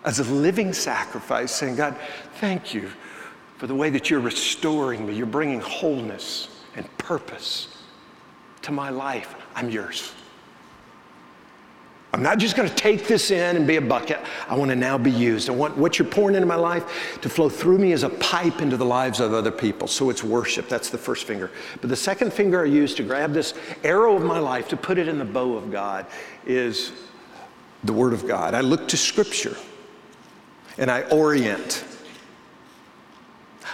as 0.06 0.20
a 0.20 0.24
living 0.24 0.72
sacrifice, 0.72 1.50
saying, 1.50 1.76
God, 1.76 1.96
thank 2.36 2.72
you 2.72 2.90
for 3.58 3.66
the 3.66 3.74
way 3.74 3.90
that 3.90 4.08
you're 4.08 4.20
restoring 4.20 5.04
me. 5.04 5.14
You're 5.14 5.26
bringing 5.26 5.60
wholeness 5.60 6.48
and 6.76 6.96
purpose 6.96 7.68
to 8.62 8.72
my 8.72 8.88
life. 8.88 9.34
I'm 9.56 9.68
yours. 9.68 10.12
I'm 12.12 12.22
not 12.22 12.38
just 12.38 12.56
going 12.56 12.68
to 12.68 12.74
take 12.74 13.08
this 13.08 13.30
in 13.30 13.56
and 13.56 13.66
be 13.66 13.76
a 13.76 13.80
bucket. 13.80 14.20
I 14.48 14.56
want 14.56 14.70
to 14.70 14.76
now 14.76 14.96
be 14.96 15.10
used. 15.10 15.50
I 15.50 15.52
want 15.52 15.76
what 15.76 15.98
you're 15.98 16.08
pouring 16.08 16.36
into 16.36 16.46
my 16.46 16.54
life 16.54 17.18
to 17.20 17.28
flow 17.28 17.48
through 17.48 17.78
me 17.78 17.92
as 17.92 18.04
a 18.04 18.08
pipe 18.08 18.62
into 18.62 18.76
the 18.76 18.86
lives 18.86 19.18
of 19.18 19.34
other 19.34 19.50
people. 19.50 19.88
So 19.88 20.08
it's 20.08 20.22
worship. 20.22 20.68
That's 20.68 20.88
the 20.88 20.98
first 20.98 21.24
finger. 21.24 21.50
But 21.80 21.90
the 21.90 21.96
second 21.96 22.32
finger 22.32 22.62
I 22.62 22.66
use 22.66 22.94
to 22.94 23.02
grab 23.02 23.32
this 23.32 23.54
arrow 23.82 24.16
of 24.16 24.22
my 24.22 24.38
life, 24.38 24.68
to 24.68 24.76
put 24.76 24.98
it 24.98 25.08
in 25.08 25.18
the 25.18 25.24
bow 25.24 25.56
of 25.56 25.72
God, 25.72 26.06
is 26.46 26.92
the 27.82 27.92
Word 27.92 28.12
of 28.12 28.26
God. 28.26 28.54
I 28.54 28.60
look 28.60 28.86
to 28.88 28.96
Scripture 28.96 29.56
and 30.78 30.90
I 30.90 31.02
orient 31.02 31.84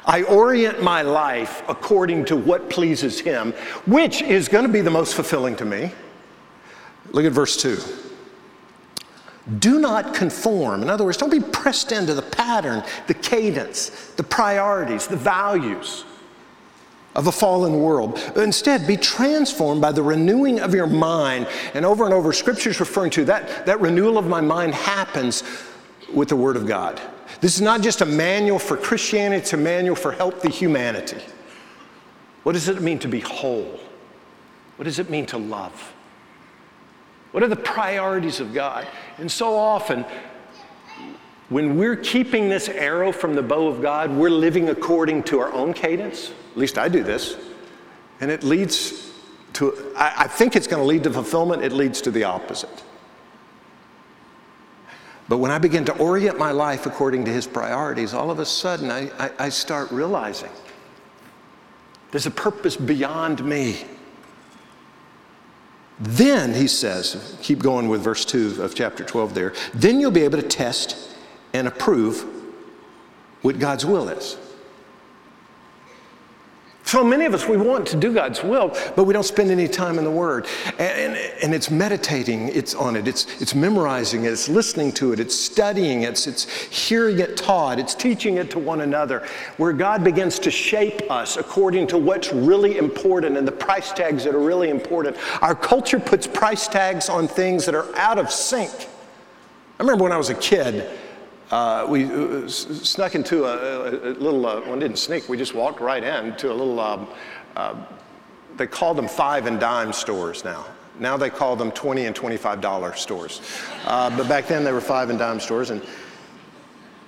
I 0.04 0.22
orient 0.24 0.82
my 0.82 1.02
life 1.02 1.62
according 1.68 2.24
to 2.26 2.36
what 2.36 2.68
pleases 2.68 3.20
Him, 3.20 3.52
which 3.86 4.22
is 4.22 4.48
going 4.48 4.66
to 4.66 4.72
be 4.72 4.80
the 4.80 4.90
most 4.90 5.14
fulfilling 5.14 5.54
to 5.56 5.64
me. 5.64 5.92
Look 7.12 7.24
at 7.24 7.32
verse 7.32 7.56
2. 7.56 7.78
Do 9.58 9.78
not 9.78 10.14
conform. 10.14 10.82
In 10.82 10.90
other 10.90 11.04
words, 11.04 11.16
don't 11.16 11.30
be 11.30 11.40
pressed 11.40 11.92
into 11.92 12.14
the 12.14 12.22
pattern, 12.22 12.82
the 13.06 13.14
cadence, 13.14 14.12
the 14.16 14.22
priorities, 14.22 15.06
the 15.06 15.16
values 15.16 16.04
of 17.14 17.26
a 17.26 17.32
fallen 17.32 17.80
world. 17.80 18.18
Instead, 18.36 18.86
be 18.86 18.96
transformed 18.96 19.82
by 19.82 19.92
the 19.92 20.02
renewing 20.02 20.60
of 20.60 20.74
your 20.74 20.86
mind. 20.86 21.46
And 21.74 21.84
over 21.84 22.04
and 22.04 22.14
over, 22.14 22.32
Scripture 22.32 22.70
is 22.70 22.80
referring 22.80 23.10
to 23.10 23.24
that, 23.26 23.66
that 23.66 23.80
renewal 23.80 24.16
of 24.16 24.26
my 24.26 24.40
mind 24.40 24.74
happens 24.74 25.42
with 26.14 26.28
the 26.28 26.36
Word 26.36 26.56
of 26.56 26.66
God. 26.66 27.00
This 27.40 27.54
is 27.54 27.60
not 27.60 27.80
just 27.80 28.00
a 28.00 28.06
manual 28.06 28.58
for 28.58 28.76
Christianity, 28.76 29.42
it's 29.42 29.52
a 29.52 29.56
manual 29.56 29.96
for 29.96 30.12
healthy 30.12 30.50
humanity. 30.50 31.22
What 32.42 32.52
does 32.52 32.68
it 32.68 32.82
mean 32.82 32.98
to 33.00 33.08
be 33.08 33.20
whole? 33.20 33.78
What 34.76 34.84
does 34.84 34.98
it 34.98 35.10
mean 35.10 35.26
to 35.26 35.38
love? 35.38 35.92
What 37.30 37.42
are 37.42 37.48
the 37.48 37.56
priorities 37.56 38.40
of 38.40 38.52
God? 38.52 38.86
And 39.18 39.30
so 39.30 39.56
often, 39.56 40.04
when 41.48 41.76
we're 41.76 41.96
keeping 41.96 42.48
this 42.48 42.68
arrow 42.68 43.12
from 43.12 43.34
the 43.34 43.42
bow 43.42 43.68
of 43.68 43.80
God, 43.80 44.10
we're 44.10 44.30
living 44.30 44.70
according 44.70 45.22
to 45.24 45.38
our 45.38 45.52
own 45.52 45.72
cadence. 45.72 46.32
At 46.52 46.56
least 46.56 46.78
I 46.78 46.88
do 46.88 47.02
this. 47.02 47.36
And 48.20 48.30
it 48.30 48.42
leads 48.42 49.10
to, 49.54 49.92
I, 49.96 50.14
I 50.18 50.26
think 50.28 50.56
it's 50.56 50.66
going 50.66 50.82
to 50.82 50.86
lead 50.86 51.04
to 51.04 51.10
fulfillment, 51.10 51.62
it 51.62 51.72
leads 51.72 52.00
to 52.02 52.10
the 52.10 52.24
opposite. 52.24 52.82
But 55.32 55.38
when 55.38 55.50
I 55.50 55.56
begin 55.56 55.86
to 55.86 55.96
orient 55.96 56.38
my 56.38 56.50
life 56.50 56.84
according 56.84 57.24
to 57.24 57.32
His 57.32 57.46
priorities, 57.46 58.12
all 58.12 58.30
of 58.30 58.38
a 58.38 58.44
sudden 58.44 58.90
I, 58.90 59.10
I, 59.18 59.30
I 59.38 59.48
start 59.48 59.90
realizing 59.90 60.50
there's 62.10 62.26
a 62.26 62.30
purpose 62.30 62.76
beyond 62.76 63.42
me. 63.42 63.82
Then, 65.98 66.52
he 66.52 66.68
says, 66.68 67.38
keep 67.40 67.60
going 67.60 67.88
with 67.88 68.02
verse 68.02 68.26
2 68.26 68.62
of 68.62 68.74
chapter 68.74 69.04
12 69.04 69.32
there, 69.32 69.54
then 69.72 70.00
you'll 70.00 70.10
be 70.10 70.24
able 70.24 70.38
to 70.38 70.46
test 70.46 71.16
and 71.54 71.66
approve 71.66 72.26
what 73.40 73.58
God's 73.58 73.86
will 73.86 74.10
is. 74.10 74.36
So 76.92 77.02
many 77.02 77.24
of 77.24 77.32
us, 77.32 77.48
we 77.48 77.56
want 77.56 77.86
to 77.86 77.96
do 77.96 78.12
God's 78.12 78.44
will, 78.44 78.68
but 78.96 79.04
we 79.04 79.14
don't 79.14 79.24
spend 79.24 79.50
any 79.50 79.66
time 79.66 79.96
in 79.96 80.04
the 80.04 80.10
Word. 80.10 80.46
And, 80.78 80.80
and, 80.80 81.16
and, 81.42 81.54
it's 81.54 81.70
meditating 81.70 82.48
it's 82.48 82.74
on 82.74 82.96
it, 82.96 83.08
it's, 83.08 83.26
it's 83.40 83.54
memorizing 83.54 84.26
it, 84.26 84.32
it's 84.32 84.46
listening 84.46 84.92
to 84.92 85.14
it, 85.14 85.18
it's 85.18 85.34
studying 85.34 86.02
it, 86.02 86.10
it's, 86.10 86.26
it's 86.26 86.44
hearing 86.64 87.18
it 87.20 87.38
taught, 87.38 87.78
it's 87.78 87.94
teaching 87.94 88.36
it 88.36 88.50
to 88.50 88.58
one 88.58 88.82
another, 88.82 89.26
where 89.56 89.72
God 89.72 90.04
begins 90.04 90.38
to 90.40 90.50
shape 90.50 91.10
us 91.10 91.38
according 91.38 91.86
to 91.86 91.96
what's 91.96 92.30
really 92.30 92.76
important 92.76 93.38
and 93.38 93.48
the 93.48 93.52
price 93.52 93.90
tags 93.92 94.24
that 94.24 94.34
are 94.34 94.38
really 94.38 94.68
important. 94.68 95.16
Our 95.40 95.54
culture 95.54 95.98
puts 95.98 96.26
price 96.26 96.68
tags 96.68 97.08
on 97.08 97.26
things 97.26 97.64
that 97.64 97.74
are 97.74 97.88
out 97.96 98.18
of 98.18 98.30
sync. 98.30 98.70
I 98.70 99.82
remember 99.82 100.04
when 100.04 100.12
I 100.12 100.18
was 100.18 100.28
a 100.28 100.34
kid, 100.34 100.90
uh, 101.52 101.86
we 101.86 102.06
uh, 102.06 102.48
snuck 102.48 103.14
into 103.14 103.44
a, 103.44 103.90
a 103.90 104.14
little, 104.14 104.46
uh, 104.46 104.62
one 104.62 104.78
didn't 104.78 104.98
sneak, 104.98 105.28
we 105.28 105.36
just 105.36 105.54
walked 105.54 105.80
right 105.80 106.02
in 106.02 106.34
to 106.36 106.50
a 106.50 106.54
little, 106.54 106.80
um, 106.80 107.06
uh, 107.56 107.74
they 108.56 108.66
call 108.66 108.94
them 108.94 109.06
five 109.06 109.46
and 109.46 109.60
dime 109.60 109.92
stores 109.92 110.44
now. 110.44 110.64
Now 110.98 111.18
they 111.18 111.28
call 111.28 111.54
them 111.54 111.70
20 111.70 112.06
and 112.06 112.16
$25 112.16 112.96
stores. 112.96 113.42
Uh, 113.84 114.14
but 114.16 114.28
back 114.28 114.46
then 114.46 114.64
they 114.64 114.72
were 114.72 114.80
five 114.80 115.10
and 115.10 115.18
dime 115.18 115.40
stores. 115.40 115.68
And 115.68 115.82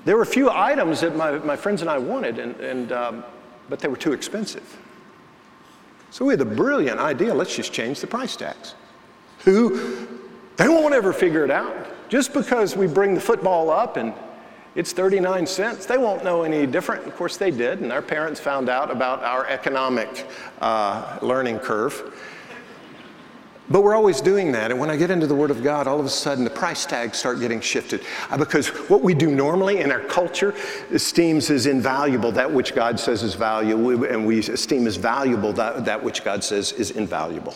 there 0.05 0.17
were 0.17 0.23
a 0.23 0.27
few 0.27 0.51
items 0.51 1.01
that 1.01 1.17
my, 1.17 1.39
my 1.39 1.57
friends 1.57 1.81
and 1.81 1.89
I 1.89 1.97
wanted, 1.97 2.39
and, 2.39 2.55
and, 2.61 2.93
um, 2.93 3.25
but 3.71 3.81
they 3.81 3.89
were 3.89 3.97
too 3.97 4.13
expensive. 4.13 4.79
So 6.11 6.27
we 6.27 6.35
had 6.35 6.41
the 6.41 6.45
brilliant 6.45 7.01
idea 7.01 7.33
let's 7.33 7.57
just 7.57 7.73
change 7.73 8.01
the 8.01 8.07
price 8.07 8.37
tags. 8.37 8.75
Who, 9.41 10.07
they 10.57 10.69
won't 10.69 10.95
ever 10.95 11.15
figure 11.15 11.45
it 11.45 11.51
out. 11.51 11.75
Just 12.11 12.35
because 12.35 12.77
we 12.77 12.87
bring 12.87 13.15
the 13.15 13.21
football 13.21 13.71
up 13.71 13.97
and 13.97 14.13
it's 14.75 14.93
39 14.93 15.47
cents. 15.47 15.87
They 15.87 15.99
won't 15.99 16.25
know 16.25 16.43
any 16.43 16.67
different. 16.67 17.07
Of 17.07 17.15
course, 17.17 17.37
they 17.37 17.51
did, 17.51 17.81
and 17.81 17.93
our 17.93 18.03
parents 18.03 18.41
found 18.41 18.69
out 18.69 18.91
about 18.91 19.23
our 19.23 19.47
economic 19.47 20.27
uh, 20.61 21.19
learning 21.23 21.61
curve. 21.61 22.13
But 23.71 23.83
we're 23.83 23.95
always 23.95 24.21
doing 24.21 24.53
that. 24.53 24.71
And 24.71 24.79
when 24.79 24.91
I 24.91 24.97
get 24.97 25.11
into 25.11 25.27
the 25.27 25.35
Word 25.35 25.51
of 25.51 25.63
God, 25.63 25.87
all 25.87 25.99
of 25.99 26.05
a 26.05 26.11
sudden 26.11 26.45
the 26.45 26.51
price 26.51 26.85
tags 26.85 27.19
start 27.19 27.41
getting 27.41 27.61
shifted. 27.61 28.03
Uh, 28.29 28.37
because 28.37 28.69
what 28.91 29.01
we 29.01 29.15
do 29.15 29.35
normally 29.35 29.81
in 29.81 29.91
our 29.91 30.01
culture 30.01 30.55
esteems 30.91 31.51
as 31.51 31.67
invaluable 31.67 32.31
that 32.33 32.51
which 32.51 32.75
God 32.75 33.01
says 33.01 33.23
is 33.23 33.35
valuable, 33.35 34.05
and 34.05 34.27
we 34.27 34.41
esteem 34.41 34.87
as 34.87 34.97
valuable 34.97 35.53
that, 35.55 35.85
that 35.87 36.03
which 36.03 36.25
God 36.25 36.45
says 36.45 36.73
is 36.73 36.91
invaluable. 36.91 37.55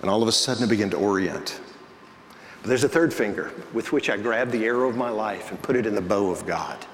And 0.00 0.10
all 0.10 0.22
of 0.22 0.28
a 0.28 0.32
sudden 0.32 0.64
I 0.64 0.66
begin 0.66 0.88
to 0.90 0.96
orient. 0.96 1.60
But 2.62 2.68
there's 2.68 2.84
a 2.84 2.88
third 2.88 3.12
finger 3.14 3.52
with 3.72 3.92
which 3.92 4.10
I 4.10 4.16
grab 4.16 4.50
the 4.50 4.64
arrow 4.64 4.88
of 4.88 4.96
my 4.96 5.10
life 5.10 5.50
and 5.50 5.62
put 5.62 5.76
it 5.76 5.86
in 5.86 5.94
the 5.94 6.00
bow 6.00 6.30
of 6.30 6.46
God. 6.46 6.84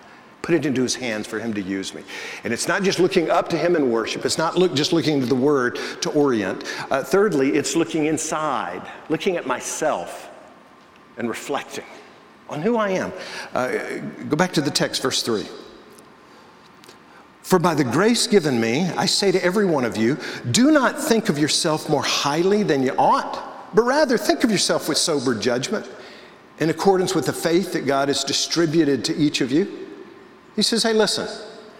Put 0.42 0.54
it 0.54 0.66
into 0.66 0.82
his 0.82 0.94
hands 0.94 1.26
for 1.26 1.38
him 1.38 1.54
to 1.54 1.62
use 1.62 1.94
me. 1.94 2.02
And 2.44 2.52
it's 2.52 2.68
not 2.68 2.82
just 2.82 3.00
looking 3.00 3.30
up 3.30 3.48
to 3.48 3.56
him 3.56 3.76
in 3.76 3.90
worship. 3.90 4.26
It's 4.26 4.36
not 4.36 4.58
look, 4.58 4.74
just 4.74 4.92
looking 4.92 5.20
to 5.20 5.26
the 5.26 5.34
word 5.34 5.78
to 6.02 6.10
orient. 6.10 6.64
Uh, 6.90 7.02
thirdly, 7.02 7.54
it's 7.54 7.76
looking 7.76 8.06
inside, 8.06 8.82
looking 9.08 9.36
at 9.36 9.46
myself 9.46 10.28
and 11.16 11.30
reflecting 11.30 11.84
on 12.50 12.60
who 12.60 12.76
I 12.76 12.90
am. 12.90 13.12
Uh, 13.54 13.68
go 14.28 14.36
back 14.36 14.52
to 14.52 14.60
the 14.60 14.70
text, 14.70 15.00
verse 15.00 15.22
3. 15.22 15.46
For 17.40 17.58
by 17.58 17.74
the 17.74 17.84
grace 17.84 18.26
given 18.26 18.60
me, 18.60 18.82
I 18.98 19.06
say 19.06 19.32
to 19.32 19.42
every 19.42 19.64
one 19.64 19.86
of 19.86 19.96
you, 19.96 20.18
do 20.50 20.70
not 20.70 20.98
think 20.98 21.30
of 21.30 21.38
yourself 21.38 21.88
more 21.88 22.02
highly 22.02 22.62
than 22.62 22.82
you 22.82 22.94
ought 22.98 23.53
but 23.74 23.82
rather 23.82 24.16
think 24.16 24.44
of 24.44 24.50
yourself 24.50 24.88
with 24.88 24.98
sober 24.98 25.34
judgment 25.34 25.90
in 26.58 26.70
accordance 26.70 27.14
with 27.14 27.26
the 27.26 27.32
faith 27.32 27.72
that 27.72 27.86
God 27.86 28.08
has 28.08 28.22
distributed 28.22 29.04
to 29.06 29.16
each 29.16 29.40
of 29.40 29.50
you. 29.50 29.88
He 30.54 30.62
says, 30.62 30.84
Hey, 30.84 30.92
listen, 30.92 31.26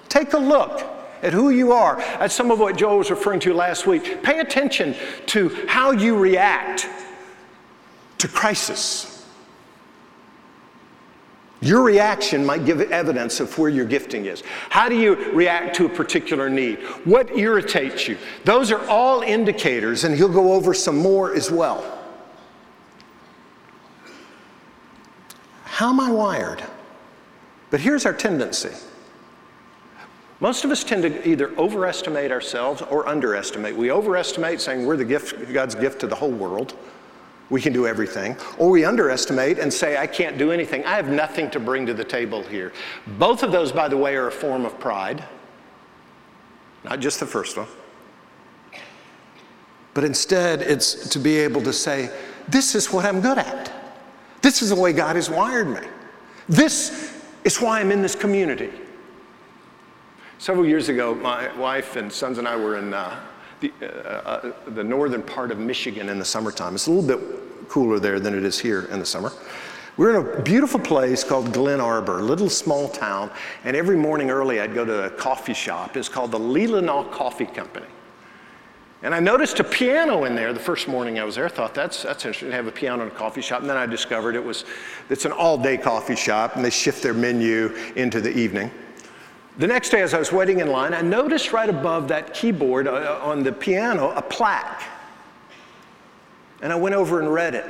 take 0.09 0.33
a 0.33 0.39
look 0.39 0.85
at 1.23 1.33
who 1.33 1.51
you 1.51 1.73
are. 1.73 1.99
at 2.01 2.33
some 2.33 2.51
of 2.51 2.59
what 2.59 2.77
Joel 2.77 2.99
was 2.99 3.11
referring 3.11 3.41
to 3.41 3.55
last 3.55 3.87
week. 3.87 4.23
Pay 4.23 4.41
attention 4.41 4.95
to 5.27 5.49
how 5.69 5.93
you 5.93 6.17
react 6.17 6.89
to 8.19 8.29
crisis. 8.29 9.14
Your 11.65 11.83
reaction 11.83 12.45
might 12.45 12.67
give 12.67 12.83
evidence 12.93 13.41
of 13.41 13.57
where 13.59 13.71
your 13.71 13.87
gifting 13.87 14.27
is. 14.27 14.43
How 14.69 14.87
do 14.91 14.97
you 14.97 15.15
react 15.33 15.75
to 15.77 15.87
a 15.87 15.89
particular 15.89 16.51
need? 16.51 16.81
What 17.05 17.39
irritates 17.39 18.07
you? 18.07 18.19
Those 18.45 18.71
are 18.71 18.87
all 18.87 19.23
indicators, 19.23 20.05
and 20.05 20.15
he'll 20.15 20.29
go 20.29 20.53
over 20.53 20.75
some 20.75 20.99
more 20.99 21.35
as 21.35 21.51
well. 21.51 21.99
How 25.65 25.89
am 25.89 26.01
I 26.01 26.11
wired? 26.11 26.63
But 27.71 27.81
here's 27.81 28.05
our 28.05 28.13
tendency. 28.13 28.71
Most 30.41 30.67
of 30.67 30.71
us 30.71 30.85
tend 30.85 31.03
to 31.05 31.27
either 31.27 31.51
overestimate 31.57 32.31
ourselves 32.31 32.83
or 32.83 33.09
underestimate. 33.09 33.75
We 33.75 33.91
overestimate, 33.91 34.61
saying 34.61 34.85
we're 34.85 34.99
the 34.99 35.05
gift, 35.07 35.51
God's 35.51 35.75
gift 35.75 36.01
to 36.01 36.07
the 36.07 36.15
whole 36.15 36.31
world 36.31 36.77
we 37.51 37.61
can 37.61 37.73
do 37.73 37.87
everything, 37.87 38.37
or 38.59 38.71
we 38.71 38.85
underestimate 38.85 39.59
and 39.59 39.73
say, 39.73 39.97
I 39.97 40.07
can't 40.07 40.39
do 40.39 40.51
anything. 40.51 40.85
I 40.85 40.97
have 40.97 41.09
nothing 41.09 41.51
to 41.51 41.61
bring 41.61 41.87
to 41.87 41.95
the 41.95 42.05
table 42.05 42.43
here. 42.43 42.73
Both 43.19 43.43
of 43.43 43.53
those, 43.53 43.71
by 43.71 43.89
the 43.89 43.97
way, 43.97 44.17
are 44.17 44.29
a 44.29 44.33
form 44.33 44.65
of 44.65 44.79
pride, 44.81 45.25
not 46.85 47.01
just 47.01 47.21
the 47.21 47.27
first 47.27 47.57
one. 47.57 47.69
But 49.93 50.05
instead, 50.05 50.63
it's 50.63 51.09
to 51.11 51.19
be 51.19 51.39
able 51.39 51.63
to 51.63 51.73
say, 51.73 52.11
This 52.49 52.75
is 52.75 52.93
what 52.93 53.05
I'm 53.05 53.21
good 53.21 53.39
at. 53.39 53.73
This 54.43 54.61
is 54.61 54.71
the 54.71 54.77
way 54.77 54.93
God 54.93 55.17
has 55.17 55.31
wired 55.31 55.69
me. 55.69 55.87
This 56.49 57.23
is 57.45 57.61
why 57.61 57.81
I'm 57.81 57.93
in 57.93 58.03
this 58.03 58.15
community. 58.15 58.71
Several 60.39 60.67
years 60.67 60.89
ago, 60.89 61.15
my 61.15 61.55
wife 61.57 61.97
and 61.97 62.13
sons 62.13 62.39
and 62.39 62.47
I 62.47 62.57
were 62.57 62.77
in 62.77 62.93
uh, 62.93 63.19
the, 63.61 63.73
uh, 63.83 63.87
uh, 63.87 64.53
the 64.69 64.85
northern 64.85 65.23
part 65.23 65.51
of 65.51 65.59
Michigan 65.59 66.09
in 66.09 66.19
the 66.19 66.25
summertime. 66.25 66.75
It's 66.75 66.87
a 66.87 66.91
little 66.91 67.19
bit 67.19 67.69
cooler 67.69 67.99
there 67.99 68.21
than 68.21 68.37
it 68.37 68.45
is 68.45 68.59
here 68.59 68.87
in 68.87 68.99
the 68.99 69.07
summer. 69.07 69.33
We're 69.97 70.19
in 70.19 70.39
a 70.39 70.43
beautiful 70.43 70.81
place 70.81 71.23
called 71.23 71.53
Glen 71.53 71.81
Arbor, 71.81 72.19
a 72.19 72.23
little 72.23 72.51
small 72.51 72.89
town, 72.89 73.31
and 73.65 73.77
every 73.77 73.97
morning 73.97 74.29
early 74.29 74.61
I'd 74.61 74.75
go 74.75 74.85
to 74.85 75.05
a 75.05 75.11
coffee 75.11 75.55
shop. 75.55 75.97
It's 75.97 76.09
called 76.09 76.33
the 76.33 76.39
Leelanau 76.39 77.11
Coffee 77.13 77.47
Company. 77.47 77.87
And 79.05 79.15
I 79.15 79.21
noticed 79.21 79.61
a 79.61 79.65
piano 79.65 80.25
in 80.25 80.35
there 80.35 80.55
the 80.55 80.59
first 80.59 80.89
morning 80.89 81.19
I 81.19 81.25
was 81.25 81.35
there. 81.35 81.45
I 81.45 81.49
thought 81.49 81.75
that's, 81.75 82.03
that's 82.03 82.25
interesting 82.25 82.49
to 82.49 82.57
have 82.57 82.67
a 82.67 82.73
piano 82.73 83.03
in 83.03 83.09
a 83.09 83.11
coffee 83.11 83.43
shop. 83.43 83.61
And 83.61 83.69
then 83.69 83.77
I 83.77 83.85
discovered 83.85 84.35
it 84.35 84.43
was, 84.43 84.65
it's 85.11 85.27
an 85.27 85.33
all 85.33 85.59
day 85.59 85.77
coffee 85.77 86.17
shop 86.17 86.57
and 86.57 86.65
they 86.65 86.71
shift 86.71 87.03
their 87.03 87.13
menu 87.13 87.77
into 87.97 88.23
the 88.23 88.35
evening. 88.35 88.71
The 89.57 89.67
next 89.69 89.91
day, 89.91 90.03
as 90.03 90.15
I 90.15 90.19
was 90.19 90.33
waiting 90.33 90.59
in 90.59 90.69
line, 90.69 90.95
I 90.95 91.01
noticed 91.01 91.53
right 91.53 91.69
above 91.69 92.09
that 92.09 92.35
keyboard 92.35 92.89
uh, 92.89 93.21
on 93.23 93.45
the 93.45 93.53
piano 93.53 94.11
a 94.11 94.23
plaque. 94.23 94.83
And 96.61 96.73
I 96.73 96.77
went 96.77 96.95
over 96.95 97.21
and 97.21 97.33
read 97.33 97.55
it. 97.55 97.65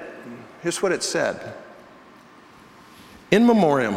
Here's 0.63 0.81
what 0.81 0.93
it 0.93 1.03
said 1.03 1.55
In 3.31 3.47
memoriam, 3.47 3.97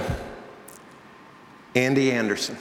Andy 1.76 2.12
Anderson. 2.12 2.58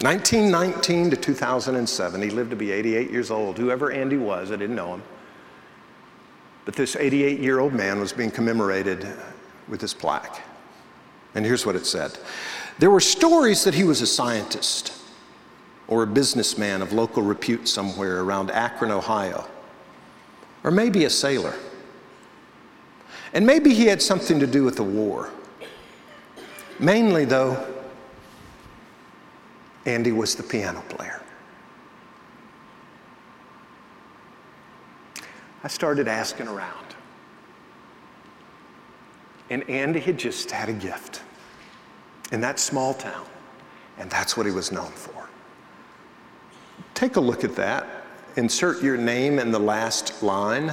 1919 0.00 1.10
to 1.10 1.16
2007, 1.16 2.22
he 2.22 2.30
lived 2.30 2.48
to 2.48 2.56
be 2.56 2.72
88 2.72 3.10
years 3.10 3.30
old. 3.30 3.58
Whoever 3.58 3.92
Andy 3.92 4.16
was, 4.16 4.50
I 4.50 4.56
didn't 4.56 4.76
know 4.76 4.94
him. 4.94 5.02
But 6.64 6.74
this 6.74 6.96
88 6.96 7.38
year 7.40 7.58
old 7.58 7.74
man 7.74 8.00
was 8.00 8.10
being 8.10 8.30
commemorated 8.30 9.06
with 9.68 9.80
this 9.80 9.92
plaque. 9.92 10.40
And 11.34 11.44
here's 11.44 11.66
what 11.66 11.76
it 11.76 11.84
said 11.84 12.18
There 12.80 12.88
were 12.90 13.00
stories 13.00 13.62
that 13.64 13.74
he 13.74 13.84
was 13.84 14.00
a 14.00 14.06
scientist 14.06 14.94
or 15.86 16.02
a 16.02 16.06
businessman 16.06 16.80
of 16.80 16.94
local 16.94 17.22
repute 17.22 17.68
somewhere 17.68 18.22
around 18.22 18.50
Akron, 18.50 18.90
Ohio, 18.90 19.46
or 20.64 20.70
maybe 20.70 21.04
a 21.04 21.10
sailor. 21.10 21.52
And 23.34 23.44
maybe 23.44 23.74
he 23.74 23.84
had 23.84 24.00
something 24.00 24.40
to 24.40 24.46
do 24.46 24.64
with 24.64 24.76
the 24.76 24.82
war. 24.82 25.28
Mainly, 26.78 27.26
though, 27.26 27.62
Andy 29.84 30.12
was 30.12 30.34
the 30.34 30.42
piano 30.42 30.82
player. 30.88 31.20
I 35.62 35.68
started 35.68 36.08
asking 36.08 36.48
around. 36.48 36.94
And 39.50 39.68
Andy 39.68 40.00
had 40.00 40.16
just 40.16 40.50
had 40.50 40.70
a 40.70 40.72
gift 40.72 41.20
in 42.32 42.40
that 42.40 42.58
small 42.58 42.94
town, 42.94 43.26
and 43.98 44.10
that's 44.10 44.36
what 44.36 44.46
he 44.46 44.52
was 44.52 44.70
known 44.72 44.92
for. 44.92 45.28
Take 46.94 47.16
a 47.16 47.20
look 47.20 47.44
at 47.44 47.56
that. 47.56 47.86
Insert 48.36 48.82
your 48.82 48.96
name 48.96 49.38
in 49.38 49.50
the 49.50 49.58
last 49.58 50.22
line. 50.22 50.72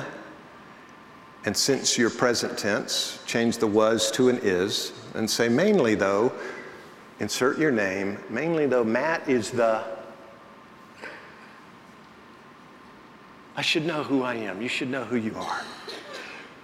And 1.46 1.56
since 1.56 1.98
you're 1.98 2.10
present 2.10 2.58
tense, 2.58 3.20
change 3.26 3.58
the 3.58 3.68
was 3.68 4.12
to 4.12 4.30
an 4.30 4.40
is 4.44 4.92
and 5.14 5.30
say 5.30 5.50
mainly 5.50 5.96
though, 5.96 6.32
insert 7.20 7.58
your 7.58 7.72
name. 7.72 8.18
Mainly 8.30 8.68
though, 8.68 8.84
Matt 8.84 9.28
is 9.28 9.52
the. 9.52 9.84
I 13.56 13.62
should 13.62 13.86
know 13.86 14.04
who 14.04 14.22
I 14.22 14.36
am. 14.36 14.62
You 14.62 14.68
should 14.68 14.90
know 14.90 15.04
who 15.04 15.16
you 15.16 15.34
are. 15.36 15.62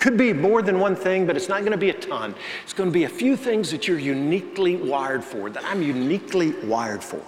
Could 0.03 0.17
be 0.17 0.33
more 0.33 0.61
than 0.61 0.81
one 0.81 0.97
thing, 0.97 1.25
but 1.25 1.37
it's 1.37 1.47
not 1.47 1.61
going 1.61 1.71
to 1.71 1.77
be 1.77 1.89
a 1.89 1.97
ton. 1.97 2.35
It's 2.65 2.73
going 2.73 2.89
to 2.89 2.93
be 2.93 3.05
a 3.05 3.09
few 3.09 3.37
things 3.37 3.71
that 3.71 3.87
you're 3.87 3.97
uniquely 3.97 4.75
wired 4.75 5.23
for, 5.23 5.49
that 5.49 5.63
I'm 5.63 5.81
uniquely 5.81 6.51
wired 6.65 7.01
for. 7.01 7.23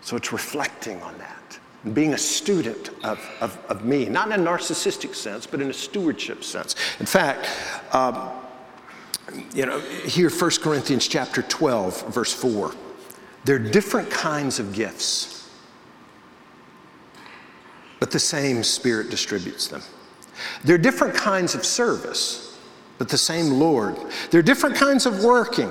So 0.00 0.14
it's 0.14 0.32
reflecting 0.32 1.02
on 1.02 1.18
that 1.18 1.58
and 1.82 1.92
being 1.92 2.14
a 2.14 2.18
student 2.18 2.90
of, 3.02 3.18
of, 3.40 3.58
of, 3.68 3.84
me, 3.84 4.04
not 4.04 4.30
in 4.30 4.34
a 4.34 4.50
narcissistic 4.50 5.16
sense, 5.16 5.48
but 5.48 5.60
in 5.60 5.68
a 5.68 5.74
stewardship 5.74 6.44
sense. 6.44 6.76
In 7.00 7.06
fact, 7.06 7.48
um, 7.92 8.30
you 9.52 9.66
know, 9.66 9.80
here 9.80 10.30
1 10.30 10.50
Corinthians 10.60 11.08
chapter 11.08 11.42
12, 11.42 12.14
verse 12.14 12.32
4. 12.32 12.72
There 13.46 13.56
are 13.56 13.58
different 13.58 14.12
kinds 14.12 14.60
of 14.60 14.72
gifts, 14.72 15.41
but 18.02 18.10
the 18.10 18.18
same 18.18 18.64
Spirit 18.64 19.10
distributes 19.10 19.68
them. 19.68 19.80
There 20.64 20.74
are 20.74 20.78
different 20.78 21.14
kinds 21.14 21.54
of 21.54 21.64
service, 21.64 22.58
but 22.98 23.08
the 23.08 23.16
same 23.16 23.60
Lord. 23.60 23.96
There 24.32 24.40
are 24.40 24.42
different 24.42 24.74
kinds 24.74 25.06
of 25.06 25.22
working, 25.22 25.70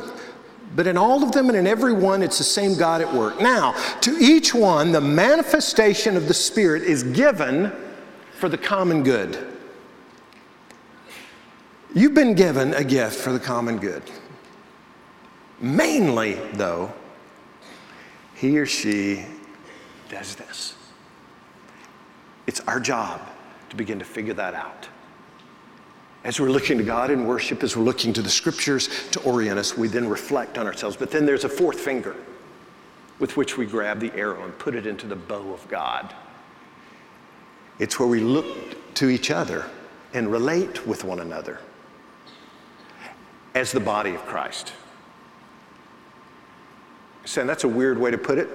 but 0.74 0.88
in 0.88 0.96
all 0.96 1.24
of 1.24 1.34
them 1.34 1.50
and 1.50 1.58
in 1.58 1.68
every 1.68 1.92
one, 1.92 2.24
it's 2.24 2.38
the 2.38 2.46
same 2.46 2.78
God 2.78 3.02
at 3.02 3.14
work. 3.14 3.42
Now, 3.42 3.74
to 4.00 4.16
each 4.18 4.56
one, 4.56 4.94
the 4.94 5.02
manifestation 5.02 6.16
of 6.16 6.30
the 6.30 6.34
Spirit 6.34 6.84
is 6.84 7.04
given 7.04 7.70
for 8.40 8.48
the 8.48 8.58
common 8.58 9.04
good. 9.04 9.54
You've 11.94 12.14
been 12.14 12.34
given 12.34 12.74
a 12.76 12.86
gift 12.86 13.16
for 13.16 13.34
the 13.34 13.42
common 13.42 13.78
good. 13.78 14.04
Mainly, 15.60 16.36
though, 16.54 16.94
he 18.36 18.58
or 18.58 18.66
she 18.66 19.26
does 20.10 20.36
this. 20.36 20.76
It's 22.48 22.60
our 22.62 22.80
job 22.80 23.22
to 23.70 23.76
begin 23.76 24.00
to 24.00 24.06
figure 24.06 24.34
that 24.34 24.54
out. 24.54 24.88
As 26.24 26.40
we're 26.40 26.50
looking 26.52 26.78
to 26.78 26.84
God 26.84 27.10
in 27.10 27.26
worship, 27.26 27.64
as 27.64 27.76
we're 27.76 27.84
looking 27.84 28.14
to 28.14 28.22
the 28.22 28.30
scriptures 28.30 28.90
to 29.12 29.20
orient 29.22 29.58
us, 29.58 29.76
we 29.76 29.88
then 29.88 30.08
reflect 30.08 30.58
on 30.58 30.68
ourselves. 30.68 30.96
But 30.96 31.10
then 31.10 31.26
there's 31.26 31.46
a 31.46 31.50
fourth 31.50 31.80
finger 31.80 32.16
with 33.18 33.38
which 33.38 33.58
we 33.58 33.66
grab 33.66 34.00
the 34.00 34.14
arrow 34.14 34.44
and 34.44 34.58
put 34.60 34.76
it 34.76 34.86
into 34.86 35.08
the 35.08 35.16
bow 35.16 35.54
of 35.54 35.68
God. 35.68 36.14
It's 37.80 38.00
where 38.00 38.08
we 38.08 38.20
look 38.20 38.94
to 38.96 39.10
each 39.10 39.32
other 39.32 39.66
and 40.14 40.32
relate 40.32 40.86
with 40.86 41.04
one 41.04 41.20
another 41.20 41.60
as 43.56 43.72
the 43.72 43.80
body 43.80 44.14
of 44.14 44.26
Christ. 44.26 44.74
Saying 47.26 47.48
that's 47.48 47.64
a 47.64 47.68
weird 47.68 47.98
way 47.98 48.12
to 48.12 48.18
put 48.18 48.38
it. 48.38 48.50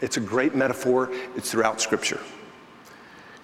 It's 0.00 0.16
a 0.16 0.20
great 0.20 0.54
metaphor, 0.54 1.10
it's 1.36 1.50
throughout 1.50 1.80
Scripture. 1.80 2.20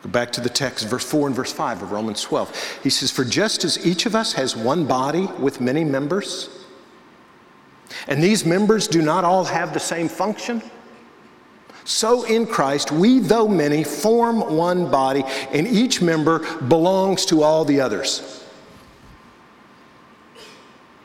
Go 0.02 0.10
back 0.10 0.30
to 0.32 0.40
the 0.40 0.48
text, 0.48 0.86
verse 0.86 1.04
4 1.04 1.28
and 1.28 1.36
verse 1.36 1.52
5 1.52 1.82
of 1.82 1.92
Romans 1.92 2.22
12. 2.22 2.80
He 2.82 2.90
says, 2.90 3.10
For 3.10 3.24
just 3.24 3.64
as 3.64 3.84
each 3.84 4.06
of 4.06 4.14
us 4.14 4.32
has 4.34 4.54
one 4.54 4.86
body 4.86 5.26
with 5.38 5.60
many 5.60 5.84
members, 5.84 6.48
and 8.06 8.22
these 8.22 8.44
members 8.44 8.86
do 8.86 9.02
not 9.02 9.24
all 9.24 9.44
have 9.44 9.74
the 9.74 9.80
same 9.80 10.08
function, 10.08 10.62
so 11.84 12.24
in 12.24 12.46
Christ, 12.46 12.92
we, 12.92 13.18
though 13.18 13.48
many, 13.48 13.82
form 13.82 14.56
one 14.56 14.90
body, 14.90 15.24
and 15.52 15.66
each 15.66 16.02
member 16.02 16.40
belongs 16.58 17.24
to 17.26 17.42
all 17.42 17.64
the 17.64 17.80
others. 17.80 18.44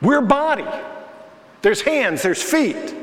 We're 0.02 0.20
body. 0.20 0.66
There's 1.62 1.80
hands, 1.80 2.22
there's 2.22 2.42
feet. 2.42 2.94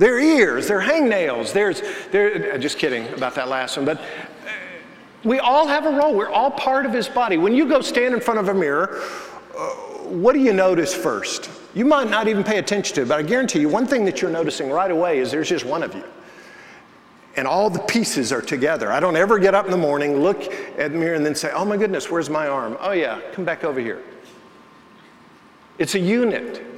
There 0.00 0.14
are 0.14 0.18
ears, 0.18 0.66
their 0.66 0.80
hangnails, 0.80 1.52
there's, 1.52 1.82
there, 2.10 2.56
just 2.56 2.78
kidding 2.78 3.06
about 3.12 3.34
that 3.34 3.48
last 3.48 3.76
one, 3.76 3.84
but 3.84 4.00
we 5.24 5.38
all 5.40 5.66
have 5.66 5.84
a 5.84 5.90
role. 5.90 6.14
We're 6.14 6.30
all 6.30 6.50
part 6.50 6.86
of 6.86 6.92
his 6.94 7.06
body. 7.06 7.36
When 7.36 7.54
you 7.54 7.68
go 7.68 7.82
stand 7.82 8.14
in 8.14 8.20
front 8.22 8.40
of 8.40 8.48
a 8.48 8.54
mirror, 8.54 9.02
uh, 9.54 9.68
what 10.08 10.32
do 10.32 10.38
you 10.38 10.54
notice 10.54 10.94
first? 10.94 11.50
You 11.74 11.84
might 11.84 12.08
not 12.08 12.28
even 12.28 12.42
pay 12.42 12.56
attention 12.56 12.94
to 12.94 13.02
it, 13.02 13.08
but 13.08 13.18
I 13.18 13.22
guarantee 13.22 13.60
you 13.60 13.68
one 13.68 13.86
thing 13.86 14.06
that 14.06 14.22
you're 14.22 14.30
noticing 14.30 14.70
right 14.70 14.90
away 14.90 15.18
is 15.18 15.30
there's 15.30 15.50
just 15.50 15.66
one 15.66 15.82
of 15.82 15.94
you. 15.94 16.04
And 17.36 17.46
all 17.46 17.68
the 17.68 17.80
pieces 17.80 18.32
are 18.32 18.40
together. 18.40 18.90
I 18.90 19.00
don't 19.00 19.16
ever 19.16 19.38
get 19.38 19.54
up 19.54 19.66
in 19.66 19.70
the 19.70 19.76
morning, 19.76 20.22
look 20.22 20.50
at 20.78 20.92
the 20.92 20.98
mirror, 20.98 21.14
and 21.14 21.26
then 21.26 21.34
say, 21.34 21.52
oh 21.52 21.66
my 21.66 21.76
goodness, 21.76 22.10
where's 22.10 22.30
my 22.30 22.48
arm? 22.48 22.78
Oh 22.80 22.92
yeah, 22.92 23.20
come 23.34 23.44
back 23.44 23.64
over 23.64 23.78
here. 23.78 24.02
It's 25.76 25.94
a 25.94 26.00
unit. 26.00 26.69